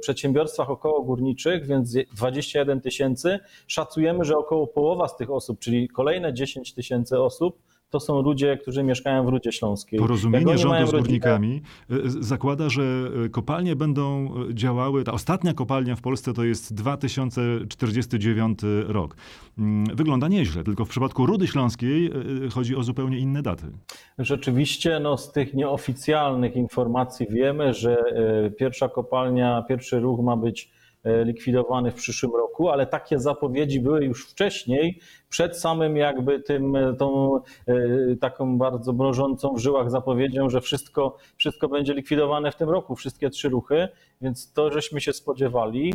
przedsiębiorstwach 0.00 0.70
około 0.70 1.02
górniczych, 1.02 1.66
więc 1.66 1.96
21 2.16 2.80
tysięcy. 2.80 3.38
Szacujemy, 3.66 4.24
że 4.24 4.36
około 4.36 4.66
połowa 4.66 5.08
z 5.08 5.16
tych 5.16 5.30
osób, 5.30 5.58
czyli 5.58 5.88
kolejne 5.88 6.34
10 6.34 6.74
tysięcy 6.74 7.20
osób, 7.20 7.58
to 7.94 8.00
są 8.00 8.22
ludzie, 8.22 8.56
którzy 8.56 8.82
mieszkają 8.82 9.24
w 9.24 9.28
Rudzie 9.28 9.52
Śląskiej. 9.52 9.98
Porozumienie 9.98 10.58
rządu 10.58 10.86
z 10.86 10.90
górnikami 10.90 11.62
rodzinę, 11.88 12.22
zakłada, 12.22 12.68
że 12.68 12.82
kopalnie 13.30 13.76
będą 13.76 14.34
działały, 14.52 15.04
ta 15.04 15.12
ostatnia 15.12 15.54
kopalnia 15.54 15.96
w 15.96 16.00
Polsce 16.00 16.32
to 16.32 16.44
jest 16.44 16.74
2049 16.74 18.58
rok. 18.86 19.16
Mm, 19.58 19.96
wygląda 19.96 20.28
nieźle, 20.28 20.64
tylko 20.64 20.84
w 20.84 20.88
przypadku 20.88 21.26
Rudy 21.26 21.46
Śląskiej 21.46 22.10
chodzi 22.54 22.76
o 22.76 22.82
zupełnie 22.82 23.18
inne 23.18 23.42
daty. 23.42 23.66
Rzeczywiście 24.18 25.00
no, 25.00 25.16
z 25.16 25.32
tych 25.32 25.54
nieoficjalnych 25.54 26.56
informacji 26.56 27.26
wiemy, 27.30 27.74
że 27.74 27.96
pierwsza 28.58 28.88
kopalnia, 28.88 29.64
pierwszy 29.68 30.00
ruch 30.00 30.20
ma 30.20 30.36
być 30.36 30.70
likwidowany 31.04 31.90
w 31.90 31.94
przyszłym 31.94 32.32
roku, 32.32 32.68
ale 32.68 32.86
takie 32.86 33.18
zapowiedzi 33.18 33.80
były 33.80 34.04
już 34.04 34.30
wcześniej, 34.30 35.00
przed 35.28 35.58
samym 35.58 35.96
jakby 35.96 36.40
tym, 36.40 36.76
e, 36.76 36.96
tą 36.96 37.36
e, 37.66 37.72
taką 38.20 38.58
bardzo 38.58 38.92
mrożącą 38.92 39.54
w 39.54 39.58
żyłach 39.58 39.90
zapowiedzią, 39.90 40.50
że 40.50 40.60
wszystko, 40.60 41.16
wszystko 41.36 41.68
będzie 41.68 41.94
likwidowane 41.94 42.52
w 42.52 42.56
tym 42.56 42.70
roku, 42.70 42.96
wszystkie 42.96 43.30
trzy 43.30 43.48
ruchy, 43.48 43.88
więc 44.20 44.52
to 44.52 44.70
żeśmy 44.70 45.00
się 45.00 45.12
spodziewali. 45.12 45.92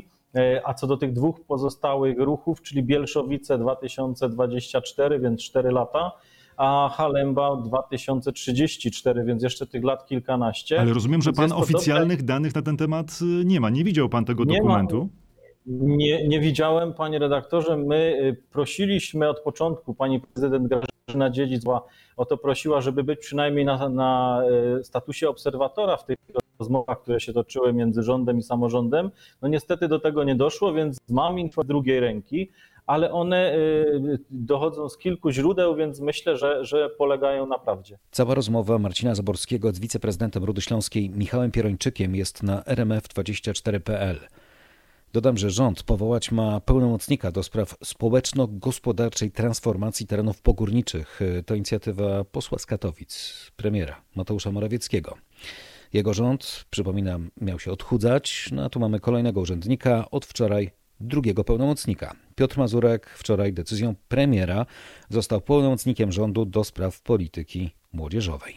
A 0.63 0.73
co 0.73 0.87
do 0.87 0.97
tych 0.97 1.13
dwóch 1.13 1.45
pozostałych 1.45 2.19
ruchów, 2.19 2.61
czyli 2.61 2.83
Bielszowice 2.83 3.57
2024, 3.57 5.19
więc 5.19 5.43
4 5.43 5.71
lata, 5.71 6.11
a 6.59 6.89
Halemba 6.93 7.55
2034, 7.55 9.23
więc 9.23 9.43
jeszcze 9.43 9.67
tych 9.67 9.83
lat 9.83 10.05
kilkanaście. 10.05 10.81
Ale 10.81 10.93
rozumiem, 10.93 11.21
że 11.21 11.33
pan 11.33 11.51
oficjalnych 11.51 12.23
danych 12.23 12.55
na 12.55 12.61
ten 12.61 12.77
temat 12.77 13.19
y, 13.21 13.45
nie 13.45 13.59
ma. 13.59 13.69
Nie 13.69 13.83
widział 13.83 14.09
pan 14.09 14.25
tego 14.25 14.43
nie 14.43 14.57
dokumentu? 14.57 14.97
Ma. 15.03 15.29
Nie, 15.65 16.27
nie 16.27 16.39
widziałem, 16.39 16.93
panie 16.93 17.19
redaktorze. 17.19 17.77
My 17.77 17.95
y, 17.95 18.43
prosiliśmy 18.51 19.29
od 19.29 19.39
początku, 19.39 19.93
pani 19.93 20.19
prezydent 20.19 20.67
Grażyna 20.67 21.29
Dziedzic 21.29 21.63
o 22.17 22.25
to 22.25 22.37
prosiła, 22.37 22.81
żeby 22.81 23.03
być 23.03 23.19
przynajmniej 23.19 23.65
na, 23.65 23.89
na 23.89 24.41
y, 24.79 24.83
statusie 24.83 25.29
obserwatora 25.29 25.97
w 25.97 26.05
tych 26.05 26.17
rozmowach, 26.59 27.01
które 27.01 27.19
się 27.19 27.33
toczyły 27.33 27.73
między 27.73 28.03
rządem 28.03 28.37
i 28.37 28.43
samorządem. 28.43 29.11
No 29.41 29.47
niestety 29.47 29.87
do 29.87 29.99
tego 29.99 30.23
nie 30.23 30.35
doszło, 30.35 30.73
więc 30.73 30.97
mam 31.09 31.39
info 31.39 31.63
drugiej 31.63 31.99
ręki, 31.99 32.51
ale 32.89 33.11
one 33.11 33.55
y, 33.55 34.19
dochodzą 34.29 34.89
z 34.89 34.97
kilku 34.97 35.31
źródeł, 35.31 35.75
więc 35.75 35.99
myślę, 35.99 36.37
że, 36.37 36.65
że 36.65 36.89
polegają 36.89 37.45
na 37.45 37.59
prawdzie. 37.59 37.99
Cała 38.11 38.33
rozmowa 38.35 38.79
Marcina 38.79 39.15
Zaborskiego 39.15 39.71
z 39.71 39.79
wiceprezydentem 39.79 40.43
Rudy 40.43 40.61
Śląskiej 40.61 41.09
Michałem 41.09 41.51
Pierończykiem 41.51 42.15
jest 42.15 42.43
na 42.43 42.61
rmf24.pl. 42.61 44.19
Dodam, 45.13 45.37
że 45.37 45.49
rząd 45.49 45.83
powołać 45.83 46.31
ma 46.31 46.59
pełnomocnika 46.59 47.31
do 47.31 47.43
spraw 47.43 47.75
społeczno-gospodarczej 47.83 49.31
transformacji 49.31 50.07
terenów 50.07 50.41
pogórniczych. 50.41 51.19
To 51.45 51.55
inicjatywa 51.55 52.23
posła 52.23 52.59
z 52.59 52.65
Katowic, 52.65 53.33
premiera 53.55 54.01
Mateusza 54.15 54.51
Morawieckiego. 54.51 55.17
Jego 55.93 56.13
rząd, 56.13 56.65
przypominam, 56.69 57.31
miał 57.41 57.59
się 57.59 57.71
odchudzać, 57.71 58.49
no 58.51 58.65
a 58.65 58.69
tu 58.69 58.79
mamy 58.79 58.99
kolejnego 58.99 59.41
urzędnika. 59.41 60.05
Od 60.11 60.25
wczoraj 60.25 60.78
drugiego 61.01 61.43
pełnomocnika. 61.43 62.15
Piotr 62.35 62.57
Mazurek 62.57 63.09
wczoraj 63.09 63.53
decyzją 63.53 63.95
premiera 64.07 64.65
został 65.09 65.41
pełnomocnikiem 65.41 66.11
rządu 66.11 66.45
do 66.45 66.63
spraw 66.63 67.01
polityki 67.01 67.71
młodzieżowej. 67.93 68.55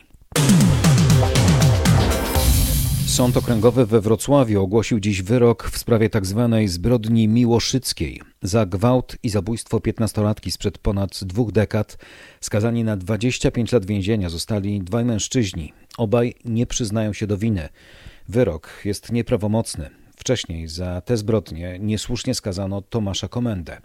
Sąd 3.07 3.37
Okręgowy 3.37 3.87
we 3.87 4.01
Wrocławiu 4.01 4.63
ogłosił 4.63 5.01
dziś 5.01 5.23
wyrok 5.23 5.71
w 5.71 5.79
sprawie 5.79 6.11
tzw. 6.11 6.49
Tak 6.51 6.69
zbrodni 6.69 7.29
miłoszyckiej. 7.29 8.21
Za 8.43 8.67
gwałt 8.67 9.17
i 9.23 9.29
zabójstwo 9.29 9.79
15-latki 9.79 10.51
sprzed 10.51 10.79
ponad 10.79 11.25
dwóch 11.25 11.53
dekad 11.53 11.99
skazani 12.41 12.85
na 12.85 12.97
25 12.97 13.73
lat 13.73 13.87
więzienia 13.87 14.29
zostali 14.29 14.81
dwaj 14.81 15.05
mężczyźni. 15.05 15.73
Obaj 15.99 16.35
nie 16.45 16.67
przyznają 16.67 17.13
się 17.13 17.27
do 17.27 17.39
winy. 17.39 17.69
Wyrok 18.29 18.81
jest 18.85 19.13
nieprawomocny. 19.13 20.02
Wcześniej 20.17 20.69
za 20.69 21.01
te 21.01 21.17
zbrodnie 21.17 21.79
niesłusznie 21.79 22.35
skazano 22.35 22.83
Tomasza 22.83 23.29
Komendę. 23.29 23.81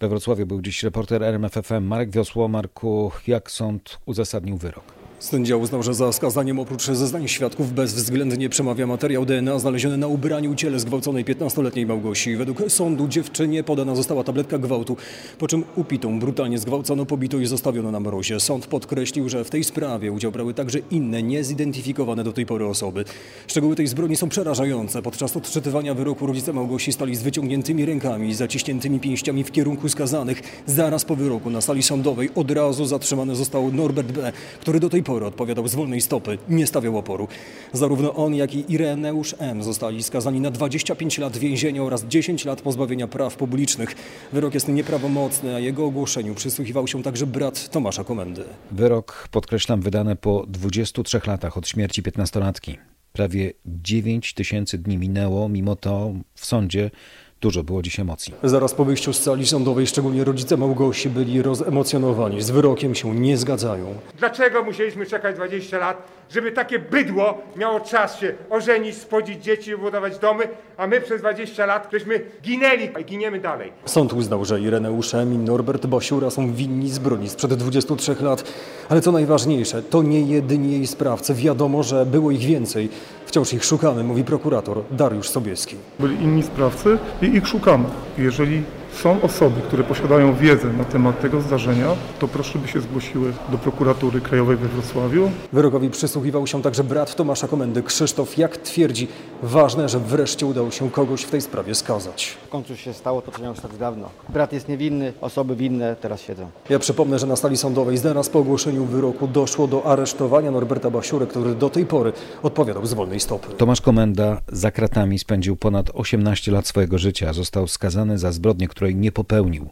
We 0.00 0.08
Wrocławiu 0.08 0.46
był 0.46 0.62
dziś 0.62 0.82
reporter 0.82 1.22
RMFFM 1.22 1.84
Marek 1.84 2.10
Wiosło. 2.10 2.48
Marku, 2.48 3.12
jak 3.26 3.50
sąd 3.50 3.98
uzasadnił 4.06 4.56
wyrok? 4.56 5.05
Sędzia 5.18 5.56
uznał, 5.56 5.82
że 5.82 5.94
za 5.94 6.12
skazaniem 6.12 6.58
oprócz 6.58 6.86
zeznań 6.86 7.28
świadków 7.28 7.72
bezwzględnie 7.72 8.48
przemawia 8.48 8.86
materiał 8.86 9.26
DNA 9.26 9.58
znaleziony 9.58 9.96
na 9.96 10.06
ubraniu 10.06 10.54
ciele 10.54 10.80
zgwałconej 10.80 11.24
15-letniej 11.24 11.86
Małgosi. 11.86 12.36
Według 12.36 12.62
sądu 12.68 13.08
dziewczynie 13.08 13.64
podana 13.64 13.94
została 13.94 14.24
tabletka 14.24 14.58
gwałtu, 14.58 14.96
po 15.38 15.48
czym 15.48 15.64
upitą 15.76 16.20
brutalnie 16.20 16.58
zgwałcono, 16.58 17.06
pobito 17.06 17.38
i 17.38 17.46
zostawiono 17.46 17.90
na 17.90 18.00
mrozie. 18.00 18.40
Sąd 18.40 18.66
podkreślił, 18.66 19.28
że 19.28 19.44
w 19.44 19.50
tej 19.50 19.64
sprawie 19.64 20.12
udział 20.12 20.32
brały 20.32 20.54
także 20.54 20.78
inne, 20.90 21.22
niezidentyfikowane 21.22 22.24
do 22.24 22.32
tej 22.32 22.46
pory 22.46 22.66
osoby. 22.66 23.04
Szczegóły 23.46 23.76
tej 23.76 23.86
zbrodni 23.86 24.16
są 24.16 24.28
przerażające. 24.28 25.02
Podczas 25.02 25.36
odczytywania 25.36 25.94
wyroku 25.94 26.26
rodzice 26.26 26.52
Małgosi 26.52 26.92
stali 26.92 27.16
z 27.16 27.22
wyciągniętymi 27.22 27.84
rękami 27.84 28.34
zaciśniętymi 28.34 29.00
pięściami 29.00 29.44
w 29.44 29.52
kierunku 29.52 29.88
skazanych. 29.88 30.62
Zaraz 30.66 31.04
po 31.04 31.16
wyroku 31.16 31.50
na 31.50 31.60
sali 31.60 31.82
sądowej 31.82 32.30
od 32.34 32.50
razu 32.50 32.86
zatrzymany 32.86 33.36
został 33.36 33.72
Norbert 33.72 34.12
B., 34.12 34.32
który 34.60 34.80
do 34.80 34.90
tej 34.90 35.02
pory 35.02 35.15
odpowiadał 35.22 35.68
z 35.68 35.74
wolnej 35.74 36.00
stopy, 36.00 36.38
nie 36.48 36.66
stawiał 36.66 36.98
oporu. 36.98 37.28
Zarówno 37.72 38.14
on, 38.14 38.34
jak 38.34 38.54
i 38.54 38.72
Ireneusz 38.72 39.34
M. 39.38 39.62
zostali 39.62 40.02
skazani 40.02 40.40
na 40.40 40.50
25 40.50 41.18
lat 41.18 41.36
więzienia 41.36 41.82
oraz 41.82 42.04
10 42.04 42.44
lat 42.44 42.62
pozbawienia 42.62 43.08
praw 43.08 43.36
publicznych. 43.36 43.94
Wyrok 44.32 44.54
jest 44.54 44.68
nieprawomocny, 44.68 45.54
a 45.54 45.58
jego 45.58 45.84
ogłoszeniu 45.84 46.34
przysłuchiwał 46.34 46.86
się 46.86 47.02
także 47.02 47.26
brat 47.26 47.70
Tomasza 47.70 48.04
Komendy. 48.04 48.44
Wyrok, 48.70 49.28
podkreślam, 49.30 49.80
wydany 49.80 50.16
po 50.16 50.44
23 50.48 51.20
latach 51.26 51.56
od 51.56 51.68
śmierci 51.68 52.02
15-latki. 52.02 52.76
Prawie 53.12 53.52
9 53.66 54.34
tysięcy 54.34 54.78
dni 54.78 54.98
minęło, 54.98 55.48
mimo 55.48 55.76
to 55.76 56.12
w 56.34 56.46
sądzie 56.46 56.90
Dużo 57.40 57.62
było 57.62 57.82
dziś 57.82 58.00
emocji. 58.00 58.34
Zaraz 58.42 58.74
po 58.74 58.84
wyjściu 58.84 59.12
z 59.12 59.22
sali 59.22 59.46
sądowej, 59.46 59.86
szczególnie 59.86 60.24
rodzice 60.24 60.56
Małgosi 60.56 61.10
byli 61.10 61.42
rozemocjonowani. 61.42 62.42
Z 62.42 62.50
wyrokiem 62.50 62.94
się 62.94 63.14
nie 63.14 63.36
zgadzają. 63.36 63.94
Dlaczego 64.18 64.62
musieliśmy 64.64 65.06
czekać 65.06 65.36
20 65.36 65.78
lat, 65.78 66.08
żeby 66.30 66.52
takie 66.52 66.78
bydło 66.78 67.38
miało 67.56 67.80
czas 67.80 68.18
się 68.20 68.34
ożenić, 68.50 68.96
spodzić 68.96 69.44
dzieci, 69.44 69.76
budować 69.76 70.18
domy, 70.18 70.48
a 70.76 70.86
my 70.86 71.00
przez 71.00 71.20
20 71.20 71.66
lat 71.66 71.88
żeśmy 71.92 72.20
ginęli 72.42 72.88
i 73.00 73.04
giniemy 73.04 73.40
dalej. 73.40 73.72
Sąd 73.84 74.12
uznał, 74.12 74.44
że 74.44 74.60
Ireneusz 74.60 75.14
M. 75.14 75.34
i 75.34 75.38
Norbert 75.38 75.86
Basiura 75.86 76.30
są 76.30 76.52
winni 76.52 76.90
zbrodni 76.90 77.28
sprzed 77.28 77.54
23 77.54 78.16
lat. 78.20 78.44
Ale 78.88 79.00
co 79.00 79.12
najważniejsze, 79.12 79.82
to 79.82 80.02
nie 80.02 80.20
jedyni 80.20 80.72
jej 80.72 80.86
sprawcy. 80.86 81.34
Wiadomo, 81.34 81.82
że 81.82 82.06
było 82.06 82.30
ich 82.30 82.40
więcej. 82.40 82.88
Wciąż 83.26 83.52
ich 83.52 83.64
szukamy, 83.64 84.04
mówi 84.04 84.24
prokurator 84.24 84.82
Dariusz 84.90 85.28
Sobieski. 85.28 85.76
Byli 85.98 86.22
inni 86.22 86.42
sprawcy 86.42 86.98
i 87.22 87.25
ich 87.34 87.48
szukamy. 87.48 87.84
Jeżeli 88.18 88.62
są 89.02 89.22
osoby, 89.22 89.60
które 89.60 89.84
posiadają 89.84 90.34
wiedzę 90.34 90.72
na 90.72 90.84
temat 90.84 91.20
tego 91.20 91.40
zdarzenia, 91.40 91.86
to 92.18 92.28
proszę 92.28 92.58
by 92.58 92.68
się 92.68 92.80
zgłosiły 92.80 93.32
do 93.48 93.58
prokuratury 93.58 94.20
krajowej 94.20 94.56
we 94.56 94.68
Wrocławiu. 94.68 95.30
Wyrokowi 95.52 95.90
przysłuchiwał 95.90 96.46
się 96.46 96.62
także 96.62 96.84
brat 96.84 97.14
Tomasza 97.14 97.48
Komendy, 97.48 97.82
Krzysztof. 97.82 98.38
Jak 98.38 98.56
twierdzi, 98.56 99.08
ważne, 99.42 99.88
że 99.88 99.98
wreszcie 100.00 100.46
udało 100.46 100.70
się 100.70 100.90
kogoś 100.90 101.22
w 101.22 101.30
tej 101.30 101.40
sprawie 101.40 101.74
skazać. 101.74 102.36
W 102.46 102.48
końcu 102.48 102.76
się 102.76 102.94
stało 102.94 103.22
to, 103.22 103.32
co 103.32 103.42
miało 103.42 103.56
stać 103.56 103.76
dawno. 103.76 104.08
Brat 104.28 104.52
jest 104.52 104.68
niewinny, 104.68 105.12
osoby 105.20 105.56
winne 105.56 105.96
teraz 106.00 106.20
siedzą. 106.22 106.50
Ja 106.70 106.78
przypomnę, 106.78 107.18
że 107.18 107.26
na 107.26 107.36
sali 107.36 107.56
sądowej 107.56 107.98
zaraz 107.98 108.28
po 108.28 108.38
ogłoszeniu 108.38 108.84
wyroku 108.84 109.28
doszło 109.28 109.66
do 109.66 109.86
aresztowania 109.86 110.50
Norberta 110.50 110.90
Basiury, 110.90 111.26
który 111.26 111.54
do 111.54 111.70
tej 111.70 111.86
pory 111.86 112.12
odpowiadał 112.42 112.86
z 112.86 112.94
wolnej 112.94 113.20
stopy. 113.20 113.54
Tomasz 113.54 113.80
Komenda 113.80 114.40
za 114.52 114.70
kratami 114.70 115.18
spędził 115.18 115.56
ponad 115.56 115.90
18 115.94 116.52
lat 116.52 116.66
swojego 116.66 116.98
życia. 116.98 117.32
Został 117.32 117.66
skazany 117.66 118.18
za 118.18 118.32
zbrodnie, 118.32 118.68
które 118.68 118.85
nie 118.94 119.12
popełnił. 119.12 119.70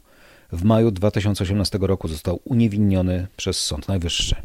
W 0.51 0.63
maju 0.63 0.91
2018 0.91 1.77
roku 1.81 2.07
został 2.07 2.39
uniewinniony 2.43 3.27
przez 3.37 3.59
Sąd 3.59 3.87
Najwyższy. 3.87 4.35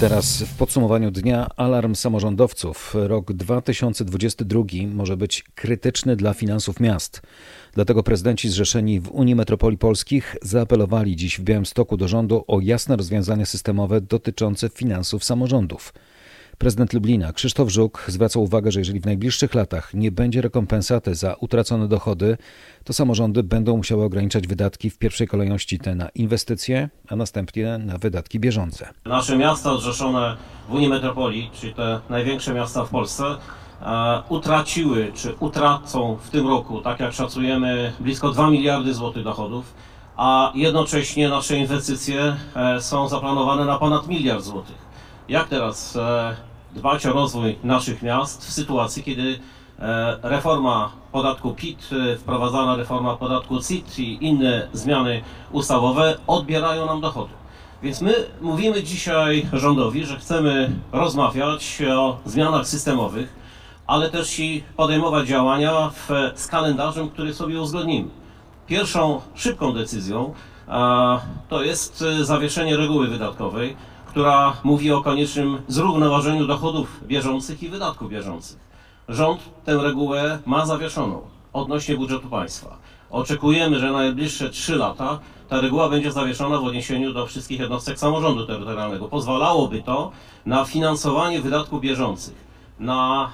Teraz 0.00 0.42
w 0.42 0.56
podsumowaniu 0.56 1.10
dnia 1.10 1.46
alarm 1.56 1.94
samorządowców. 1.94 2.94
Rok 2.98 3.32
2022 3.32 4.62
może 4.94 5.16
być 5.16 5.44
krytyczny 5.54 6.16
dla 6.16 6.34
finansów 6.34 6.80
miast. 6.80 7.22
Dlatego 7.72 8.02
prezydenci 8.02 8.48
zrzeszeni 8.48 9.00
w 9.00 9.10
Unii 9.10 9.34
Metropolii 9.34 9.78
Polskich 9.78 10.36
zaapelowali 10.42 11.16
dziś 11.16 11.40
w 11.40 11.42
Białymstoku 11.42 11.96
do 11.96 12.08
rządu 12.08 12.44
o 12.46 12.60
jasne 12.60 12.96
rozwiązania 12.96 13.46
systemowe 13.46 14.00
dotyczące 14.00 14.68
finansów 14.68 15.24
samorządów. 15.24 15.92
Prezydent 16.58 16.92
Lublina 16.92 17.32
Krzysztof 17.32 17.68
Żuk 17.68 18.04
zwraca 18.08 18.40
uwagę, 18.40 18.72
że 18.72 18.80
jeżeli 18.80 19.00
w 19.00 19.06
najbliższych 19.06 19.54
latach 19.54 19.94
nie 19.94 20.12
będzie 20.12 20.42
rekompensaty 20.42 21.14
za 21.14 21.34
utracone 21.34 21.88
dochody, 21.88 22.38
to 22.84 22.92
samorządy 22.92 23.42
będą 23.42 23.76
musiały 23.76 24.04
ograniczać 24.04 24.46
wydatki 24.46 24.90
w 24.90 24.98
pierwszej 24.98 25.28
kolejności 25.28 25.78
te 25.78 25.94
na 25.94 26.08
inwestycje, 26.08 26.88
a 27.08 27.16
następnie 27.16 27.78
na 27.78 27.98
wydatki 27.98 28.40
bieżące. 28.40 28.88
Nasze 29.04 29.36
miasta 29.36 29.78
zrzeszone 29.78 30.36
w 30.68 30.72
Unii 30.72 30.88
Metropolii, 30.88 31.50
czyli 31.60 31.74
te 31.74 32.00
największe 32.10 32.54
miasta 32.54 32.84
w 32.84 32.90
Polsce, 32.90 33.24
utraciły 34.28 35.12
czy 35.14 35.34
utracą 35.40 36.16
w 36.22 36.30
tym 36.30 36.46
roku, 36.46 36.80
tak 36.80 37.00
jak 37.00 37.12
szacujemy, 37.12 37.92
blisko 38.00 38.30
2 38.30 38.50
miliardy 38.50 38.94
złotych 38.94 39.24
dochodów, 39.24 39.74
a 40.16 40.52
jednocześnie 40.54 41.28
nasze 41.28 41.56
inwestycje 41.56 42.36
e, 42.56 42.80
są 42.80 43.08
zaplanowane 43.08 43.64
na 43.64 43.78
ponad 43.78 44.08
miliard 44.08 44.44
złotych. 44.44 44.85
Jak 45.28 45.48
teraz 45.48 45.96
e, 45.96 46.36
dbać 46.74 47.06
o 47.06 47.12
rozwój 47.12 47.58
naszych 47.64 48.02
miast 48.02 48.46
w 48.46 48.52
sytuacji, 48.52 49.02
kiedy 49.02 49.38
e, 49.78 50.18
reforma 50.22 50.92
podatku 51.12 51.54
PIT, 51.54 51.90
e, 51.92 52.16
wprowadzana 52.16 52.76
reforma 52.76 53.16
podatku 53.16 53.60
CIT 53.60 53.98
i 53.98 54.24
inne 54.24 54.68
zmiany 54.72 55.22
ustawowe 55.52 56.16
odbierają 56.26 56.86
nam 56.86 57.00
dochody. 57.00 57.32
Więc 57.82 58.00
my 58.00 58.14
mówimy 58.40 58.82
dzisiaj 58.82 59.46
rządowi, 59.52 60.06
że 60.06 60.16
chcemy 60.16 60.70
rozmawiać 60.92 61.82
o 61.96 62.18
zmianach 62.24 62.66
systemowych, 62.66 63.34
ale 63.86 64.10
też 64.10 64.38
i 64.38 64.64
podejmować 64.76 65.28
działania 65.28 65.90
w, 65.90 66.32
z 66.34 66.46
kalendarzem, 66.46 67.10
który 67.10 67.34
sobie 67.34 67.60
uzgodnimy. 67.60 68.08
Pierwszą 68.66 69.20
szybką 69.34 69.72
decyzją 69.72 70.34
a, 70.68 71.20
to 71.48 71.62
jest 71.62 72.04
zawieszenie 72.22 72.76
reguły 72.76 73.08
wydatkowej, 73.08 73.76
która 74.08 74.56
mówi 74.64 74.92
o 74.92 75.02
koniecznym 75.02 75.58
zrównoważeniu 75.68 76.46
dochodów 76.46 77.00
bieżących 77.06 77.62
i 77.62 77.68
wydatków 77.68 78.10
bieżących. 78.10 78.58
Rząd 79.08 79.40
tę 79.64 79.76
regułę 79.82 80.38
ma 80.46 80.66
zawieszoną 80.66 81.20
odnośnie 81.52 81.96
budżetu 81.96 82.28
państwa. 82.28 82.76
Oczekujemy, 83.10 83.78
że 83.78 83.86
na 83.86 83.92
najbliższe 83.92 84.50
3 84.50 84.76
lata 84.76 85.18
ta 85.48 85.60
reguła 85.60 85.88
będzie 85.88 86.12
zawieszona 86.12 86.58
w 86.58 86.64
odniesieniu 86.64 87.12
do 87.12 87.26
wszystkich 87.26 87.60
jednostek 87.60 87.98
samorządu 87.98 88.46
terytorialnego. 88.46 89.08
Pozwalałoby 89.08 89.82
to 89.82 90.10
na 90.46 90.64
finansowanie 90.64 91.40
wydatków 91.40 91.80
bieżących, 91.80 92.45
na 92.78 93.32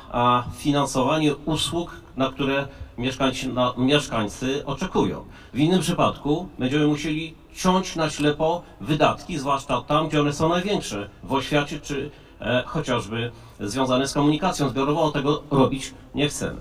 finansowanie 0.57 1.37
usług, 1.37 1.97
na 2.17 2.31
które 2.31 2.67
mieszkańcy, 2.99 3.49
na, 3.49 3.75
mieszkańcy 3.77 4.67
oczekują. 4.67 5.25
W 5.55 5.59
innym 5.59 5.81
przypadku 5.81 6.49
będziemy 6.59 6.87
musieli 6.87 7.35
ciąć 7.55 7.97
na 7.97 8.11
ślepo 8.11 8.63
wydatki, 8.81 9.39
zwłaszcza 9.39 9.81
tam, 9.81 10.09
gdzie 10.09 10.21
one 10.21 10.33
są 10.33 10.49
największe, 10.49 11.09
w 11.23 11.33
oświacie 11.33 11.81
czy 11.81 12.11
e, 12.41 12.63
chociażby 12.67 13.31
związane 13.61 14.09
z 14.09 14.13
komunikacją 14.13 14.69
zbiorową. 14.69 15.13
Tego 15.13 15.43
robić 15.51 15.95
nie 16.15 16.29
chcemy. 16.29 16.61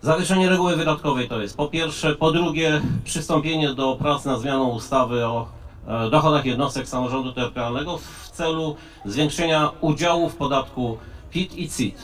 Zawieszenie 0.00 0.50
reguły 0.50 0.76
wydatkowej 0.76 1.28
to 1.28 1.42
jest 1.42 1.56
po 1.56 1.68
pierwsze, 1.68 2.14
po 2.14 2.32
drugie 2.32 2.80
przystąpienie 3.04 3.74
do 3.74 3.96
prac 3.96 4.24
nad 4.24 4.40
zmianą 4.40 4.68
ustawy 4.68 5.26
o 5.26 5.46
e, 5.86 6.10
dochodach 6.10 6.44
jednostek 6.44 6.88
samorządu 6.88 7.32
terytorialnego 7.32 7.98
w 7.98 8.30
celu 8.30 8.76
zwiększenia 9.04 9.70
udziału 9.80 10.28
w 10.28 10.36
podatku 10.36 10.98
PIT 11.32 11.58
i 11.58 11.70
CIT. 11.70 11.98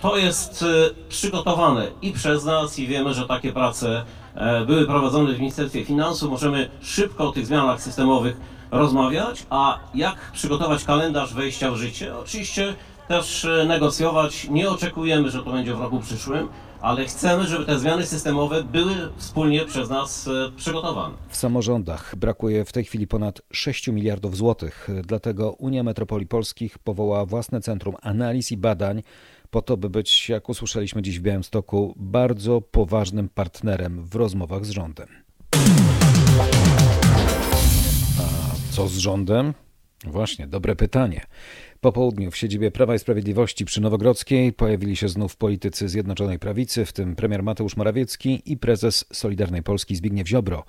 To 0.00 0.16
jest 0.16 0.62
e, 0.62 0.66
przygotowane 1.08 1.86
i 2.02 2.12
przez 2.12 2.44
nas 2.44 2.78
i 2.78 2.86
wiemy, 2.86 3.14
że 3.14 3.26
takie 3.26 3.52
prace 3.52 4.04
E, 4.34 4.64
były 4.64 4.86
prowadzone 4.86 5.32
w 5.32 5.40
Ministerstwie 5.40 5.84
Finansów. 5.84 6.30
Możemy 6.30 6.70
szybko 6.80 7.28
o 7.28 7.32
tych 7.32 7.46
zmianach 7.46 7.82
systemowych 7.82 8.36
rozmawiać, 8.70 9.46
a 9.50 9.78
jak 9.94 10.16
przygotować 10.32 10.84
kalendarz 10.84 11.34
wejścia 11.34 11.70
w 11.70 11.76
życie? 11.76 12.18
Oczywiście 12.18 12.74
też 13.10 13.44
e, 13.44 13.64
negocjować. 13.64 14.48
Nie 14.50 14.70
oczekujemy, 14.70 15.30
że 15.30 15.42
to 15.42 15.52
będzie 15.52 15.74
w 15.74 15.80
roku 15.80 16.00
przyszłym, 16.00 16.48
ale 16.80 17.04
chcemy, 17.04 17.46
żeby 17.46 17.66
te 17.66 17.78
zmiany 17.78 18.06
systemowe 18.06 18.64
były 18.64 18.94
wspólnie 19.16 19.64
przez 19.64 19.90
nas 19.90 20.28
e, 20.28 20.52
przygotowane. 20.56 21.14
W 21.28 21.36
samorządach 21.36 22.16
brakuje 22.16 22.64
w 22.64 22.72
tej 22.72 22.84
chwili 22.84 23.06
ponad 23.06 23.42
6 23.52 23.88
miliardów 23.88 24.36
złotych, 24.36 24.88
dlatego 25.06 25.52
Unia 25.52 25.82
Metropolii 25.82 26.26
Polskich 26.26 26.78
powołała 26.78 27.26
własne 27.26 27.60
centrum 27.60 27.94
analiz 28.02 28.52
i 28.52 28.56
badań 28.56 29.02
po 29.50 29.62
to, 29.62 29.76
by 29.76 29.90
być, 29.90 30.28
jak 30.28 30.48
usłyszeliśmy 30.48 31.02
dziś 31.02 31.18
w 31.18 31.22
Białymstoku, 31.22 31.94
bardzo 31.96 32.60
poważnym 32.60 33.28
partnerem 33.28 34.04
w 34.04 34.14
rozmowach 34.14 34.64
z 34.64 34.70
rządem. 34.70 35.08
A 38.18 38.54
co 38.72 38.88
z 38.88 38.98
rządem? 38.98 39.54
Właśnie, 40.04 40.46
dobre 40.46 40.76
pytanie. 40.76 41.26
Po 41.80 41.92
południu 41.92 42.30
w 42.30 42.36
siedzibie 42.36 42.70
Prawa 42.70 42.94
i 42.94 42.98
Sprawiedliwości 42.98 43.64
przy 43.64 43.80
Nowogrodzkiej 43.80 44.52
pojawili 44.52 44.96
się 44.96 45.08
znów 45.08 45.36
politycy 45.36 45.88
Zjednoczonej 45.88 46.38
Prawicy, 46.38 46.84
w 46.84 46.92
tym 46.92 47.16
premier 47.16 47.42
Mateusz 47.42 47.76
Morawiecki 47.76 48.42
i 48.46 48.56
prezes 48.56 49.04
Solidarnej 49.12 49.62
Polski 49.62 49.96
Zbigniew 49.96 50.28
Ziobro. 50.28 50.64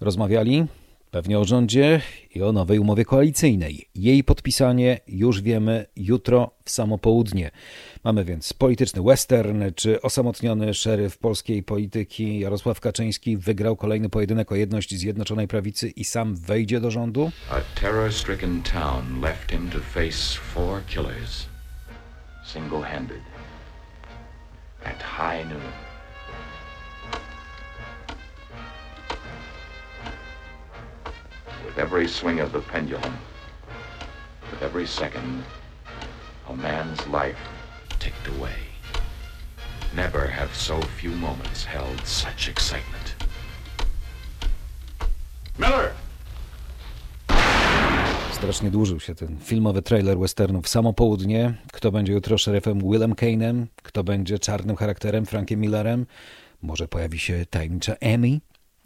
Rozmawiali 0.00 0.66
Pewnie 1.14 1.38
o 1.38 1.44
rządzie 1.44 2.00
i 2.34 2.42
o 2.42 2.52
nowej 2.52 2.78
umowie 2.78 3.04
koalicyjnej. 3.04 3.88
Jej 3.94 4.24
podpisanie 4.24 5.00
już 5.08 5.42
wiemy 5.42 5.86
jutro 5.96 6.50
w 6.64 6.70
samo 6.70 6.98
południe. 6.98 7.50
Mamy 8.04 8.24
więc 8.24 8.52
polityczny 8.52 9.02
western, 9.02 9.64
czy 9.76 10.02
osamotniony 10.02 10.74
szeryf 10.74 11.18
polskiej 11.18 11.62
polityki 11.62 12.38
Jarosław 12.38 12.80
Kaczyński 12.80 13.36
wygrał 13.36 13.76
kolejny 13.76 14.08
pojedynek 14.08 14.52
o 14.52 14.54
jedność 14.54 14.94
Zjednoczonej 14.94 15.48
Prawicy 15.48 15.88
i 15.88 16.04
sam 16.04 16.36
wejdzie 16.36 16.80
do 16.80 16.90
rządu? 16.90 17.30
A 17.50 17.80
terror-stricken 17.80 18.62
town 18.62 19.20
left 19.20 19.50
him 19.50 19.70
to 19.70 19.78
face 19.78 20.38
four 20.54 20.86
killers, 20.86 21.46
single-handed, 22.52 23.22
at 24.84 25.02
high 25.02 25.50
noon. 25.50 25.83
With 31.74 31.86
every 31.86 32.08
swing 32.08 32.40
of 32.40 32.52
the 32.52 32.60
pendulum, 32.60 33.16
with 34.50 34.62
every 34.62 34.86
second, 34.86 35.42
a 36.48 36.54
man's 36.54 37.00
life 37.08 37.38
ticked 37.98 38.28
away. 38.38 38.54
Never 39.96 40.28
have 40.28 40.54
so 40.54 40.80
few 40.80 41.10
moments 41.10 41.64
held 41.64 42.06
such 42.06 42.48
excitement. 42.48 43.14
Miller! 45.58 45.90
Strasznie 48.32 48.70
dłużył 48.70 49.00
się 49.00 49.14
ten 49.14 49.38
filmowy 49.38 49.82
trailer 49.82 50.18
westernu 50.18 50.62
w 50.62 50.68
samo 50.68 50.92
południe. 50.92 51.54
Kto 51.72 51.92
będzie 51.92 52.12
jutro 52.12 52.38
szeryfem 52.38 52.78
Willem 52.78 53.14
Kane'em? 53.14 53.66
Kto 53.82 54.04
będzie 54.04 54.38
czarnym 54.38 54.76
charakterem 54.76 55.26
Frankiem 55.26 55.60
Millerem? 55.60 56.06
Może 56.62 56.88
pojawi 56.88 57.18
się 57.18 57.46
tajemnicza 57.50 57.94
Emmy? 58.00 58.40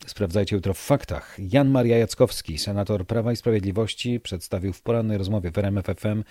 Sprawdzajcie 0.06 0.56
jutro 0.56 0.74
w 0.74 0.78
faktach. 0.78 1.36
Jan 1.38 1.70
Maria 1.70 1.98
Jackowski, 1.98 2.58
senator 2.58 3.06
Prawa 3.06 3.32
i 3.32 3.36
Sprawiedliwości, 3.36 4.20
przedstawił 4.20 4.72
w 4.72 4.82
porannej 4.82 5.18
rozmowie 5.18 5.50
w 5.50 5.58
RMFFM 5.58 6.24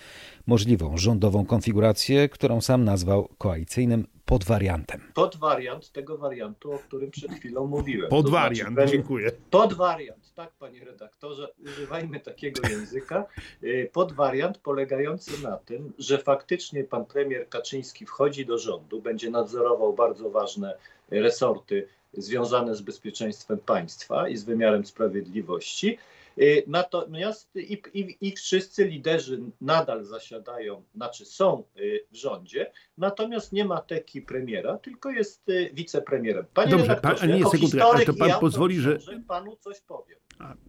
możliwą 0.46 0.96
rządową 0.96 1.46
konfigurację, 1.46 2.28
którą 2.28 2.60
sam 2.60 2.84
nazwał 2.84 3.28
koalicyjnym 3.38 4.06
podwariantem. 4.24 5.00
Podwariant 5.14 5.92
tego 5.92 6.18
wariantu, 6.18 6.72
o 6.72 6.78
którym 6.78 7.10
przed 7.10 7.32
chwilą 7.32 7.66
mówiłem. 7.66 8.10
Podwariant, 8.10 8.68
to 8.68 8.74
znaczy, 8.74 8.92
dziękuję. 8.92 9.32
Podwariant, 9.50 10.34
tak 10.34 10.52
panie 10.52 10.84
redaktorze, 10.84 11.48
używajmy 11.64 12.20
takiego 12.20 12.68
języka. 12.68 13.26
Y, 13.62 13.90
podwariant 13.92 14.58
polegający 14.58 15.42
na 15.42 15.56
tym, 15.56 15.92
że 15.98 16.18
faktycznie 16.18 16.84
pan 16.84 17.04
premier 17.04 17.48
Kaczyński 17.48 18.06
wchodzi 18.06 18.46
do 18.46 18.58
rządu, 18.58 19.02
będzie 19.02 19.30
nadzorował 19.30 19.92
bardzo 19.92 20.30
ważne 20.30 20.76
resorty 21.10 21.88
związane 22.12 22.74
z 22.74 22.80
bezpieczeństwem 22.80 23.58
państwa 23.58 24.28
i 24.28 24.36
z 24.36 24.44
wymiarem 24.44 24.84
sprawiedliwości. 24.84 25.98
Y, 26.38 26.62
natomiast 26.66 27.56
i, 27.56 27.82
i, 27.94 28.16
i, 28.20 28.36
wszyscy 28.36 28.84
liderzy 28.84 29.40
nadal 29.60 30.04
zasiadają, 30.04 30.82
znaczy 30.94 31.24
są 31.24 31.64
y, 31.76 32.06
w 32.10 32.16
rządzie, 32.16 32.72
natomiast 32.98 33.52
nie 33.52 33.64
ma 33.64 33.80
teki 33.80 34.22
premiera, 34.22 34.78
tylko 34.78 35.10
jest 35.10 35.48
y, 35.48 35.70
wicepremierem. 35.72 36.44
Panie 36.54 36.70
Dobrze, 36.70 36.96
pan, 36.96 37.16
nie, 37.28 37.46
sekundkę, 37.46 37.84
ale 37.84 38.04
to 38.04 38.14
pan 38.14 38.28
ja 38.28 38.38
pozwoli, 38.38 38.80
że... 38.80 39.00
że 39.00 39.20
panu 39.28 39.56
coś 39.56 39.80
powiem. 39.80 40.18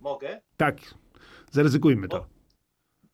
Mogę? 0.02 0.42
Tak, 0.58 0.78
zaryzykujmy 1.52 2.08
to. 2.08 2.39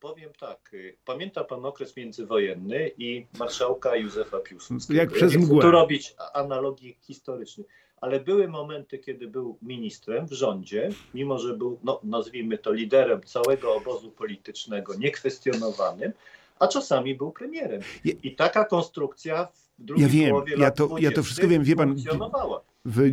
Powiem 0.06 0.34
tak, 0.40 0.72
pamięta 1.06 1.44
pan 1.44 1.66
okres 1.66 1.98
międzywojenny 1.98 2.92
i 2.98 3.26
marszałka 3.40 3.96
Józefa 3.96 4.40
Piłsudskiego. 4.40 5.00
Jak 5.00 5.12
przez 5.12 5.36
mgłę. 5.36 5.62
Tu 5.62 5.72
robić 5.72 6.16
analogii 6.34 6.98
historyczne 7.02 7.64
ale 8.02 8.20
były 8.20 8.48
momenty, 8.48 9.00
kiedy 9.00 9.28
był 9.28 9.58
ministrem 9.62 10.28
w 10.28 10.32
rządzie, 10.32 10.90
mimo 11.14 11.40
że 11.40 11.58
był, 11.58 11.80
no, 11.84 12.00
nazwijmy 12.04 12.58
to, 12.58 12.72
liderem 12.72 13.24
całego 13.24 13.76
obozu 13.76 14.12
politycznego, 14.12 14.96
niekwestionowanym, 14.96 16.12
a 16.60 16.68
czasami 16.68 17.16
był 17.16 17.32
premierem. 17.32 17.82
I 18.24 18.36
taka 18.36 18.66
konstrukcja 18.66 19.48
w 19.80 19.84
drugiej 19.86 20.04
ja 20.04 20.10
wiem, 20.10 20.30
połowie 20.30 20.56
ja 20.58 20.72
to, 20.72 20.98
ja 21.00 21.12
to 21.12 21.24
wszystko 21.24 21.48
wiem, 21.48 21.64
wie 21.64 21.76
pan. 21.76 21.90
Funkcjonowała. 21.90 22.62
W, 22.86 23.12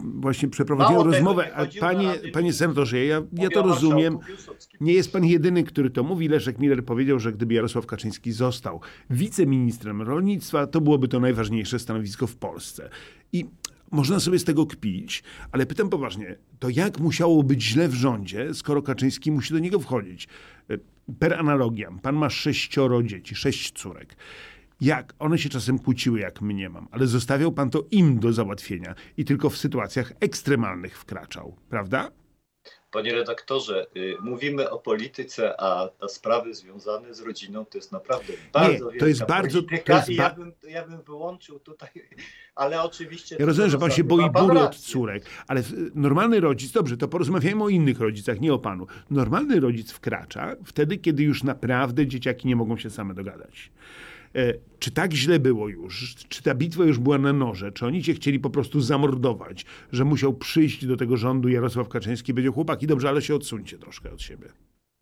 właśnie 0.00 0.48
przeprowadziłem 0.48 1.10
rozmowę, 1.10 1.54
a 1.54 1.66
panie, 1.80 2.14
panie 2.32 2.52
senatorze, 2.52 3.04
ja, 3.04 3.22
ja 3.32 3.48
to 3.48 3.62
rozumiem. 3.62 4.18
Nie 4.80 4.92
jest 4.92 5.12
pan 5.12 5.24
jedyny, 5.24 5.64
który 5.64 5.90
to 5.90 6.02
mówi. 6.02 6.28
Leszek 6.28 6.58
Miller 6.58 6.84
powiedział, 6.84 7.18
że 7.18 7.32
gdyby 7.32 7.54
Jarosław 7.54 7.86
Kaczyński 7.86 8.32
został 8.32 8.80
wiceministrem 9.10 10.02
rolnictwa, 10.02 10.66
to 10.66 10.80
byłoby 10.80 11.08
to 11.08 11.20
najważniejsze 11.20 11.78
stanowisko 11.78 12.26
w 12.26 12.36
Polsce. 12.36 12.90
I 13.32 13.46
można 13.90 14.20
sobie 14.20 14.38
z 14.38 14.44
tego 14.44 14.66
kpić, 14.66 15.22
ale 15.52 15.66
pytam 15.66 15.88
poważnie, 15.88 16.36
to 16.58 16.68
jak 16.68 17.00
musiało 17.00 17.42
być 17.42 17.62
źle 17.62 17.88
w 17.88 17.94
rządzie, 17.94 18.54
skoro 18.54 18.82
Kaczyński 18.82 19.32
musi 19.32 19.52
do 19.52 19.58
niego 19.58 19.80
wchodzić? 19.80 20.28
E, 20.70 20.78
per 21.18 21.34
analogiam, 21.34 21.98
pan 21.98 22.16
ma 22.16 22.30
sześcioro 22.30 23.02
dzieci, 23.02 23.34
sześć 23.34 23.72
córek. 23.72 24.16
Jak? 24.80 25.14
One 25.18 25.38
się 25.38 25.48
czasem 25.48 25.78
kłóciły, 25.78 26.20
jak 26.20 26.40
mnie 26.40 26.68
mam, 26.68 26.88
ale 26.90 27.06
zostawiał 27.06 27.52
pan 27.52 27.70
to 27.70 27.84
im 27.90 28.20
do 28.20 28.32
załatwienia 28.32 28.94
i 29.16 29.24
tylko 29.24 29.50
w 29.50 29.56
sytuacjach 29.56 30.12
ekstremalnych 30.20 30.98
wkraczał, 30.98 31.56
prawda? 31.70 32.10
Panie 32.90 33.14
redaktorze, 33.14 33.86
y, 33.96 34.16
mówimy 34.20 34.70
o 34.70 34.78
polityce, 34.78 35.60
a, 35.60 35.88
a, 36.00 36.08
sprawy 36.08 36.54
związane 36.54 37.14
z 37.14 37.20
rodziną 37.20 37.64
to 37.64 37.78
jest 37.78 37.92
naprawdę 37.92 38.32
bardzo 38.52 38.92
Nie, 38.92 38.98
to 38.98 39.06
jest 39.06 39.26
bardzo, 39.26 39.62
to 39.62 39.92
jest 39.92 40.16
ba... 40.16 40.22
ja, 40.22 40.30
bym, 40.30 40.52
ja 40.68 40.86
bym 40.86 41.02
wyłączył 41.02 41.58
tutaj, 41.58 41.88
ale 42.54 42.82
oczywiście... 42.82 43.36
Ja 43.38 43.46
rozumiem, 43.46 43.70
że 43.70 43.78
pan 43.78 43.90
się 43.90 44.04
boi 44.04 44.30
góry 44.30 44.60
od 44.60 44.76
córek, 44.76 45.24
ale 45.46 45.62
normalny 45.94 46.40
rodzic, 46.40 46.72
dobrze, 46.72 46.96
to 46.96 47.08
porozmawiajmy 47.08 47.64
o 47.64 47.68
innych 47.68 48.00
rodzicach, 48.00 48.40
nie 48.40 48.52
o 48.52 48.58
panu. 48.58 48.86
Normalny 49.10 49.60
rodzic 49.60 49.92
wkracza 49.92 50.56
wtedy, 50.64 50.98
kiedy 50.98 51.22
już 51.22 51.42
naprawdę 51.42 52.06
dzieciaki 52.06 52.48
nie 52.48 52.56
mogą 52.56 52.76
się 52.76 52.90
same 52.90 53.14
dogadać. 53.14 53.70
E, 54.34 54.54
czy 54.78 54.90
tak 54.90 55.12
źle 55.12 55.38
było 55.38 55.68
już? 55.68 56.14
Czy 56.28 56.42
ta 56.42 56.54
bitwa 56.54 56.84
już 56.84 56.98
była 56.98 57.18
na 57.18 57.32
noże? 57.32 57.72
Czy 57.72 57.86
oni 57.86 58.02
cię 58.02 58.14
chcieli 58.14 58.40
po 58.40 58.50
prostu 58.50 58.80
zamordować? 58.80 59.64
Że 59.92 60.04
musiał 60.04 60.34
przyjść 60.34 60.86
do 60.86 60.96
tego 60.96 61.16
rządu 61.16 61.48
Jarosław 61.48 61.88
Kaczyński 61.88 62.30
i 62.30 62.34
powiedział, 62.34 62.52
chłopaki, 62.52 62.86
dobrze, 62.86 63.08
ale 63.08 63.22
się 63.22 63.34
odsuńcie 63.34 63.78
troszkę 63.78 64.12
od 64.12 64.22
siebie. 64.22 64.48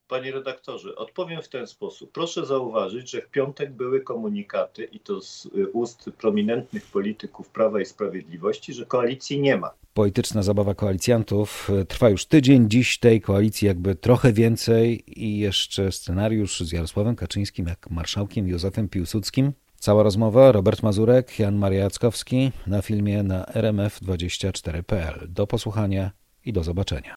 Panie 0.08 0.32
redaktorze, 0.32 0.96
odpowiem 0.96 1.42
w 1.42 1.48
ten 1.48 1.66
sposób. 1.66 2.12
Proszę 2.12 2.46
zauważyć, 2.46 3.10
że 3.10 3.22
w 3.22 3.28
piątek 3.28 3.72
były 3.72 4.00
komunikaty, 4.00 4.84
i 4.84 5.00
to 5.00 5.20
z 5.20 5.46
y, 5.46 5.68
ust 5.68 6.10
prominentnych 6.18 6.86
polityków 6.86 7.48
Prawa 7.48 7.80
i 7.80 7.84
Sprawiedliwości, 7.84 8.72
że 8.72 8.86
koalicji 8.86 9.40
nie 9.40 9.56
ma. 9.56 9.70
Polityczna 9.94 10.42
zabawa 10.42 10.74
koalicjantów 10.74 11.70
e, 11.70 11.84
trwa 11.84 12.08
już 12.08 12.26
tydzień. 12.26 12.70
Dziś 12.70 12.98
tej 12.98 13.20
koalicji 13.20 13.68
jakby 13.68 13.94
trochę 13.94 14.32
więcej 14.32 15.04
i 15.20 15.38
jeszcze 15.38 15.92
scenariusz 15.92 16.60
z 16.60 16.72
Jarosławem 16.72 17.16
Kaczyńskim, 17.16 17.66
jak 17.66 17.90
marszałkiem 17.90 18.48
Józefem 18.48 18.88
Piłsudskim. 18.88 19.52
Cała 19.78 20.02
rozmowa 20.02 20.52
Robert 20.52 20.82
Mazurek, 20.82 21.38
Jan 21.38 21.56
Maria 21.56 21.84
Jackowski 21.84 22.52
na 22.66 22.82
filmie 22.82 23.22
na 23.22 23.44
rmf24.pl. 23.44 25.26
Do 25.28 25.46
posłuchania 25.46 26.10
i 26.44 26.52
do 26.52 26.64
zobaczenia. 26.64 27.14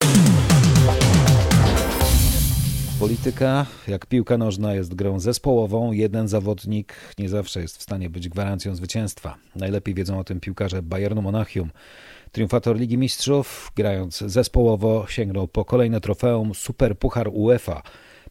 Polityka, 3.00 3.66
jak 3.88 4.06
piłka 4.06 4.38
nożna, 4.38 4.74
jest 4.74 4.94
grą 4.94 5.20
zespołową. 5.20 5.92
Jeden 5.92 6.28
zawodnik 6.28 6.94
nie 7.18 7.28
zawsze 7.28 7.60
jest 7.60 7.76
w 7.76 7.82
stanie 7.82 8.10
być 8.10 8.28
gwarancją 8.28 8.74
zwycięstwa. 8.74 9.36
Najlepiej 9.56 9.94
wiedzą 9.94 10.18
o 10.18 10.24
tym 10.24 10.40
piłkarze 10.40 10.82
Bayernu 10.82 11.22
Monachium. 11.22 11.70
Triumfator 12.32 12.76
Ligi 12.76 12.98
Mistrzów, 12.98 13.72
grając 13.76 14.18
zespołowo, 14.18 15.06
sięgnął 15.08 15.48
po 15.48 15.64
kolejne 15.64 16.00
trofeum 16.00 16.54
Super 16.54 16.98
Puchar 16.98 17.30
UEFA. 17.32 17.82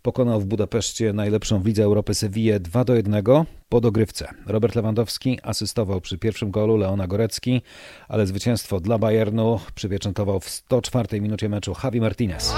Pokonał 0.01 0.41
w 0.41 0.45
Budapeszcie 0.45 1.13
najlepszą 1.13 1.61
w 1.61 1.65
Lidze 1.65 1.83
Europy 1.83 2.13
Sewillę 2.13 2.59
2 2.59 2.83
do 2.83 2.95
1 2.95 3.23
po 3.69 3.81
dogrywce. 3.81 4.27
Robert 4.45 4.75
Lewandowski 4.75 5.39
asystował 5.43 6.01
przy 6.01 6.17
pierwszym 6.17 6.51
golu 6.51 6.77
Leona 6.77 7.07
Gorecki, 7.07 7.61
ale 8.07 8.27
zwycięstwo 8.27 8.79
dla 8.79 8.97
Bayernu 8.97 9.59
przypieczętował 9.75 10.39
w 10.39 10.49
104 10.49 11.21
minucie 11.21 11.49
meczu 11.49 11.75
Javi 11.83 12.01
Martinez. 12.01 12.53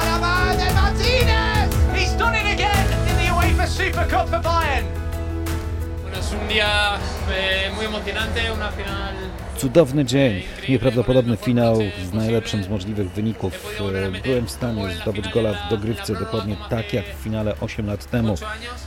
Cudowny 9.58 10.06
dzień, 10.06 10.43
nieprawdopodobny 10.69 11.38
finał 11.38 11.80
z 12.04 12.13
najlepszym 12.13 12.63
z 12.63 12.69
możliwych 12.69 13.12
wyników. 13.12 13.78
Byłem 14.24 14.47
w 14.47 14.52
stanie 14.52 14.95
zdobyć 15.02 15.30
gola 15.30 15.54
w 15.54 15.69
dogrywce 15.69 16.13
dokładnie 16.13 16.56
tak 16.69 16.93
jak 16.93 17.06
w 17.06 17.24
finale 17.24 17.56
8 17.60 17.88
lat 17.88 18.06
temu. 18.06 18.36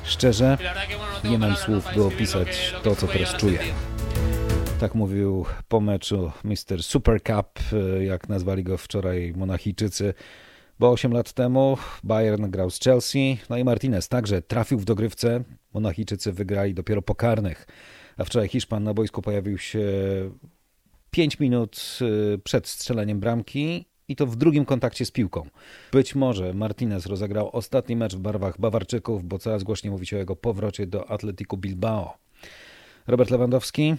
Szczerze, 0.04 0.58
nie 1.24 1.38
mam 1.38 1.56
słów, 1.56 1.84
by 1.94 2.04
opisać 2.04 2.74
to, 2.82 2.96
co 2.96 3.06
teraz 3.06 3.36
czuję. 3.36 3.58
Tak 4.80 4.94
mówił 4.94 5.46
po 5.68 5.80
meczu 5.80 6.32
Mr. 6.44 6.82
Super 6.82 7.22
Cup, 7.22 7.58
jak 8.00 8.28
nazwali 8.28 8.64
go 8.64 8.78
wczoraj 8.78 9.32
Monachijczycy. 9.36 10.14
Bo 10.78 10.90
8 10.90 11.12
lat 11.12 11.32
temu 11.32 11.76
Bayern 12.04 12.50
grał 12.50 12.70
z 12.70 12.80
Chelsea, 12.80 13.38
no 13.50 13.56
i 13.56 13.64
Martinez 13.64 14.08
także 14.08 14.42
trafił 14.42 14.78
w 14.78 14.84
dogrywce. 14.84 15.44
Monachijczycy 15.74 16.32
wygrali 16.32 16.74
dopiero 16.74 17.02
po 17.02 17.14
karnych. 17.14 17.66
A 18.16 18.24
wczoraj 18.24 18.48
Hiszpan 18.48 18.84
na 18.84 18.94
boisku 18.94 19.22
pojawił 19.22 19.58
się 19.58 19.80
5 21.10 21.38
minut 21.40 21.98
przed 22.44 22.68
strzeleniem 22.68 23.20
bramki 23.20 23.86
i 24.08 24.16
to 24.16 24.26
w 24.26 24.36
drugim 24.36 24.64
kontakcie 24.64 25.04
z 25.04 25.10
piłką. 25.10 25.46
Być 25.92 26.14
może 26.14 26.54
Martinez 26.54 27.06
rozegrał 27.06 27.50
ostatni 27.56 27.96
mecz 27.96 28.14
w 28.14 28.18
barwach 28.18 28.60
Bawarczyków, 28.60 29.24
bo 29.24 29.38
coraz 29.38 29.62
głośniej 29.62 29.90
mówi 29.90 30.06
się 30.06 30.16
o 30.16 30.18
jego 30.18 30.36
powrocie 30.36 30.86
do 30.86 31.10
Atletiku 31.10 31.56
Bilbao. 31.56 32.14
Robert 33.06 33.30
Lewandowski 33.30 33.94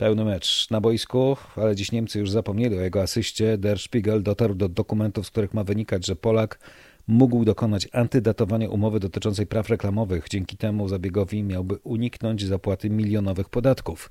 Pełny 0.00 0.24
mecz 0.24 0.70
na 0.70 0.80
boisku, 0.80 1.36
ale 1.56 1.76
dziś 1.76 1.92
Niemcy 1.92 2.18
już 2.18 2.30
zapomnieli 2.30 2.78
o 2.78 2.80
jego 2.80 3.02
asyście. 3.02 3.58
Der 3.58 3.78
Spiegel 3.78 4.22
dotarł 4.22 4.54
do 4.54 4.68
dokumentów, 4.68 5.26
z 5.26 5.30
których 5.30 5.54
ma 5.54 5.64
wynikać, 5.64 6.06
że 6.06 6.16
Polak 6.16 6.58
mógł 7.06 7.44
dokonać 7.44 7.88
antydatowania 7.92 8.68
umowy 8.68 9.00
dotyczącej 9.00 9.46
praw 9.46 9.68
reklamowych. 9.68 10.28
Dzięki 10.30 10.56
temu 10.56 10.88
zabiegowi 10.88 11.42
miałby 11.42 11.78
uniknąć 11.82 12.44
zapłaty 12.44 12.90
milionowych 12.90 13.48
podatków. 13.48 14.10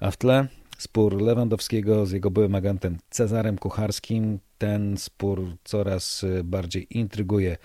A 0.00 0.10
w 0.10 0.16
tle 0.16 0.46
spór 0.78 1.22
Lewandowskiego 1.22 2.06
z 2.06 2.12
jego 2.12 2.30
byłym 2.30 2.54
agentem 2.54 2.98
Cezarem 3.10 3.58
Kucharskim. 3.58 4.38
Ten 4.58 4.96
spór 4.96 5.56
coraz 5.64 6.24
bardziej 6.44 6.98
intryguje 6.98 7.56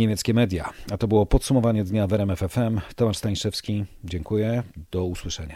niemieckie 0.00 0.34
media. 0.34 0.70
A 0.90 0.96
to 0.96 1.08
było 1.08 1.26
podsumowanie 1.26 1.84
dnia 1.84 2.06
w 2.06 2.12
RMF 2.12 2.38
FM. 2.38 2.80
Tomasz 2.96 3.16
Stańszewski, 3.16 3.84
dziękuję. 4.04 4.62
Do 4.90 5.04
usłyszenia. 5.04 5.54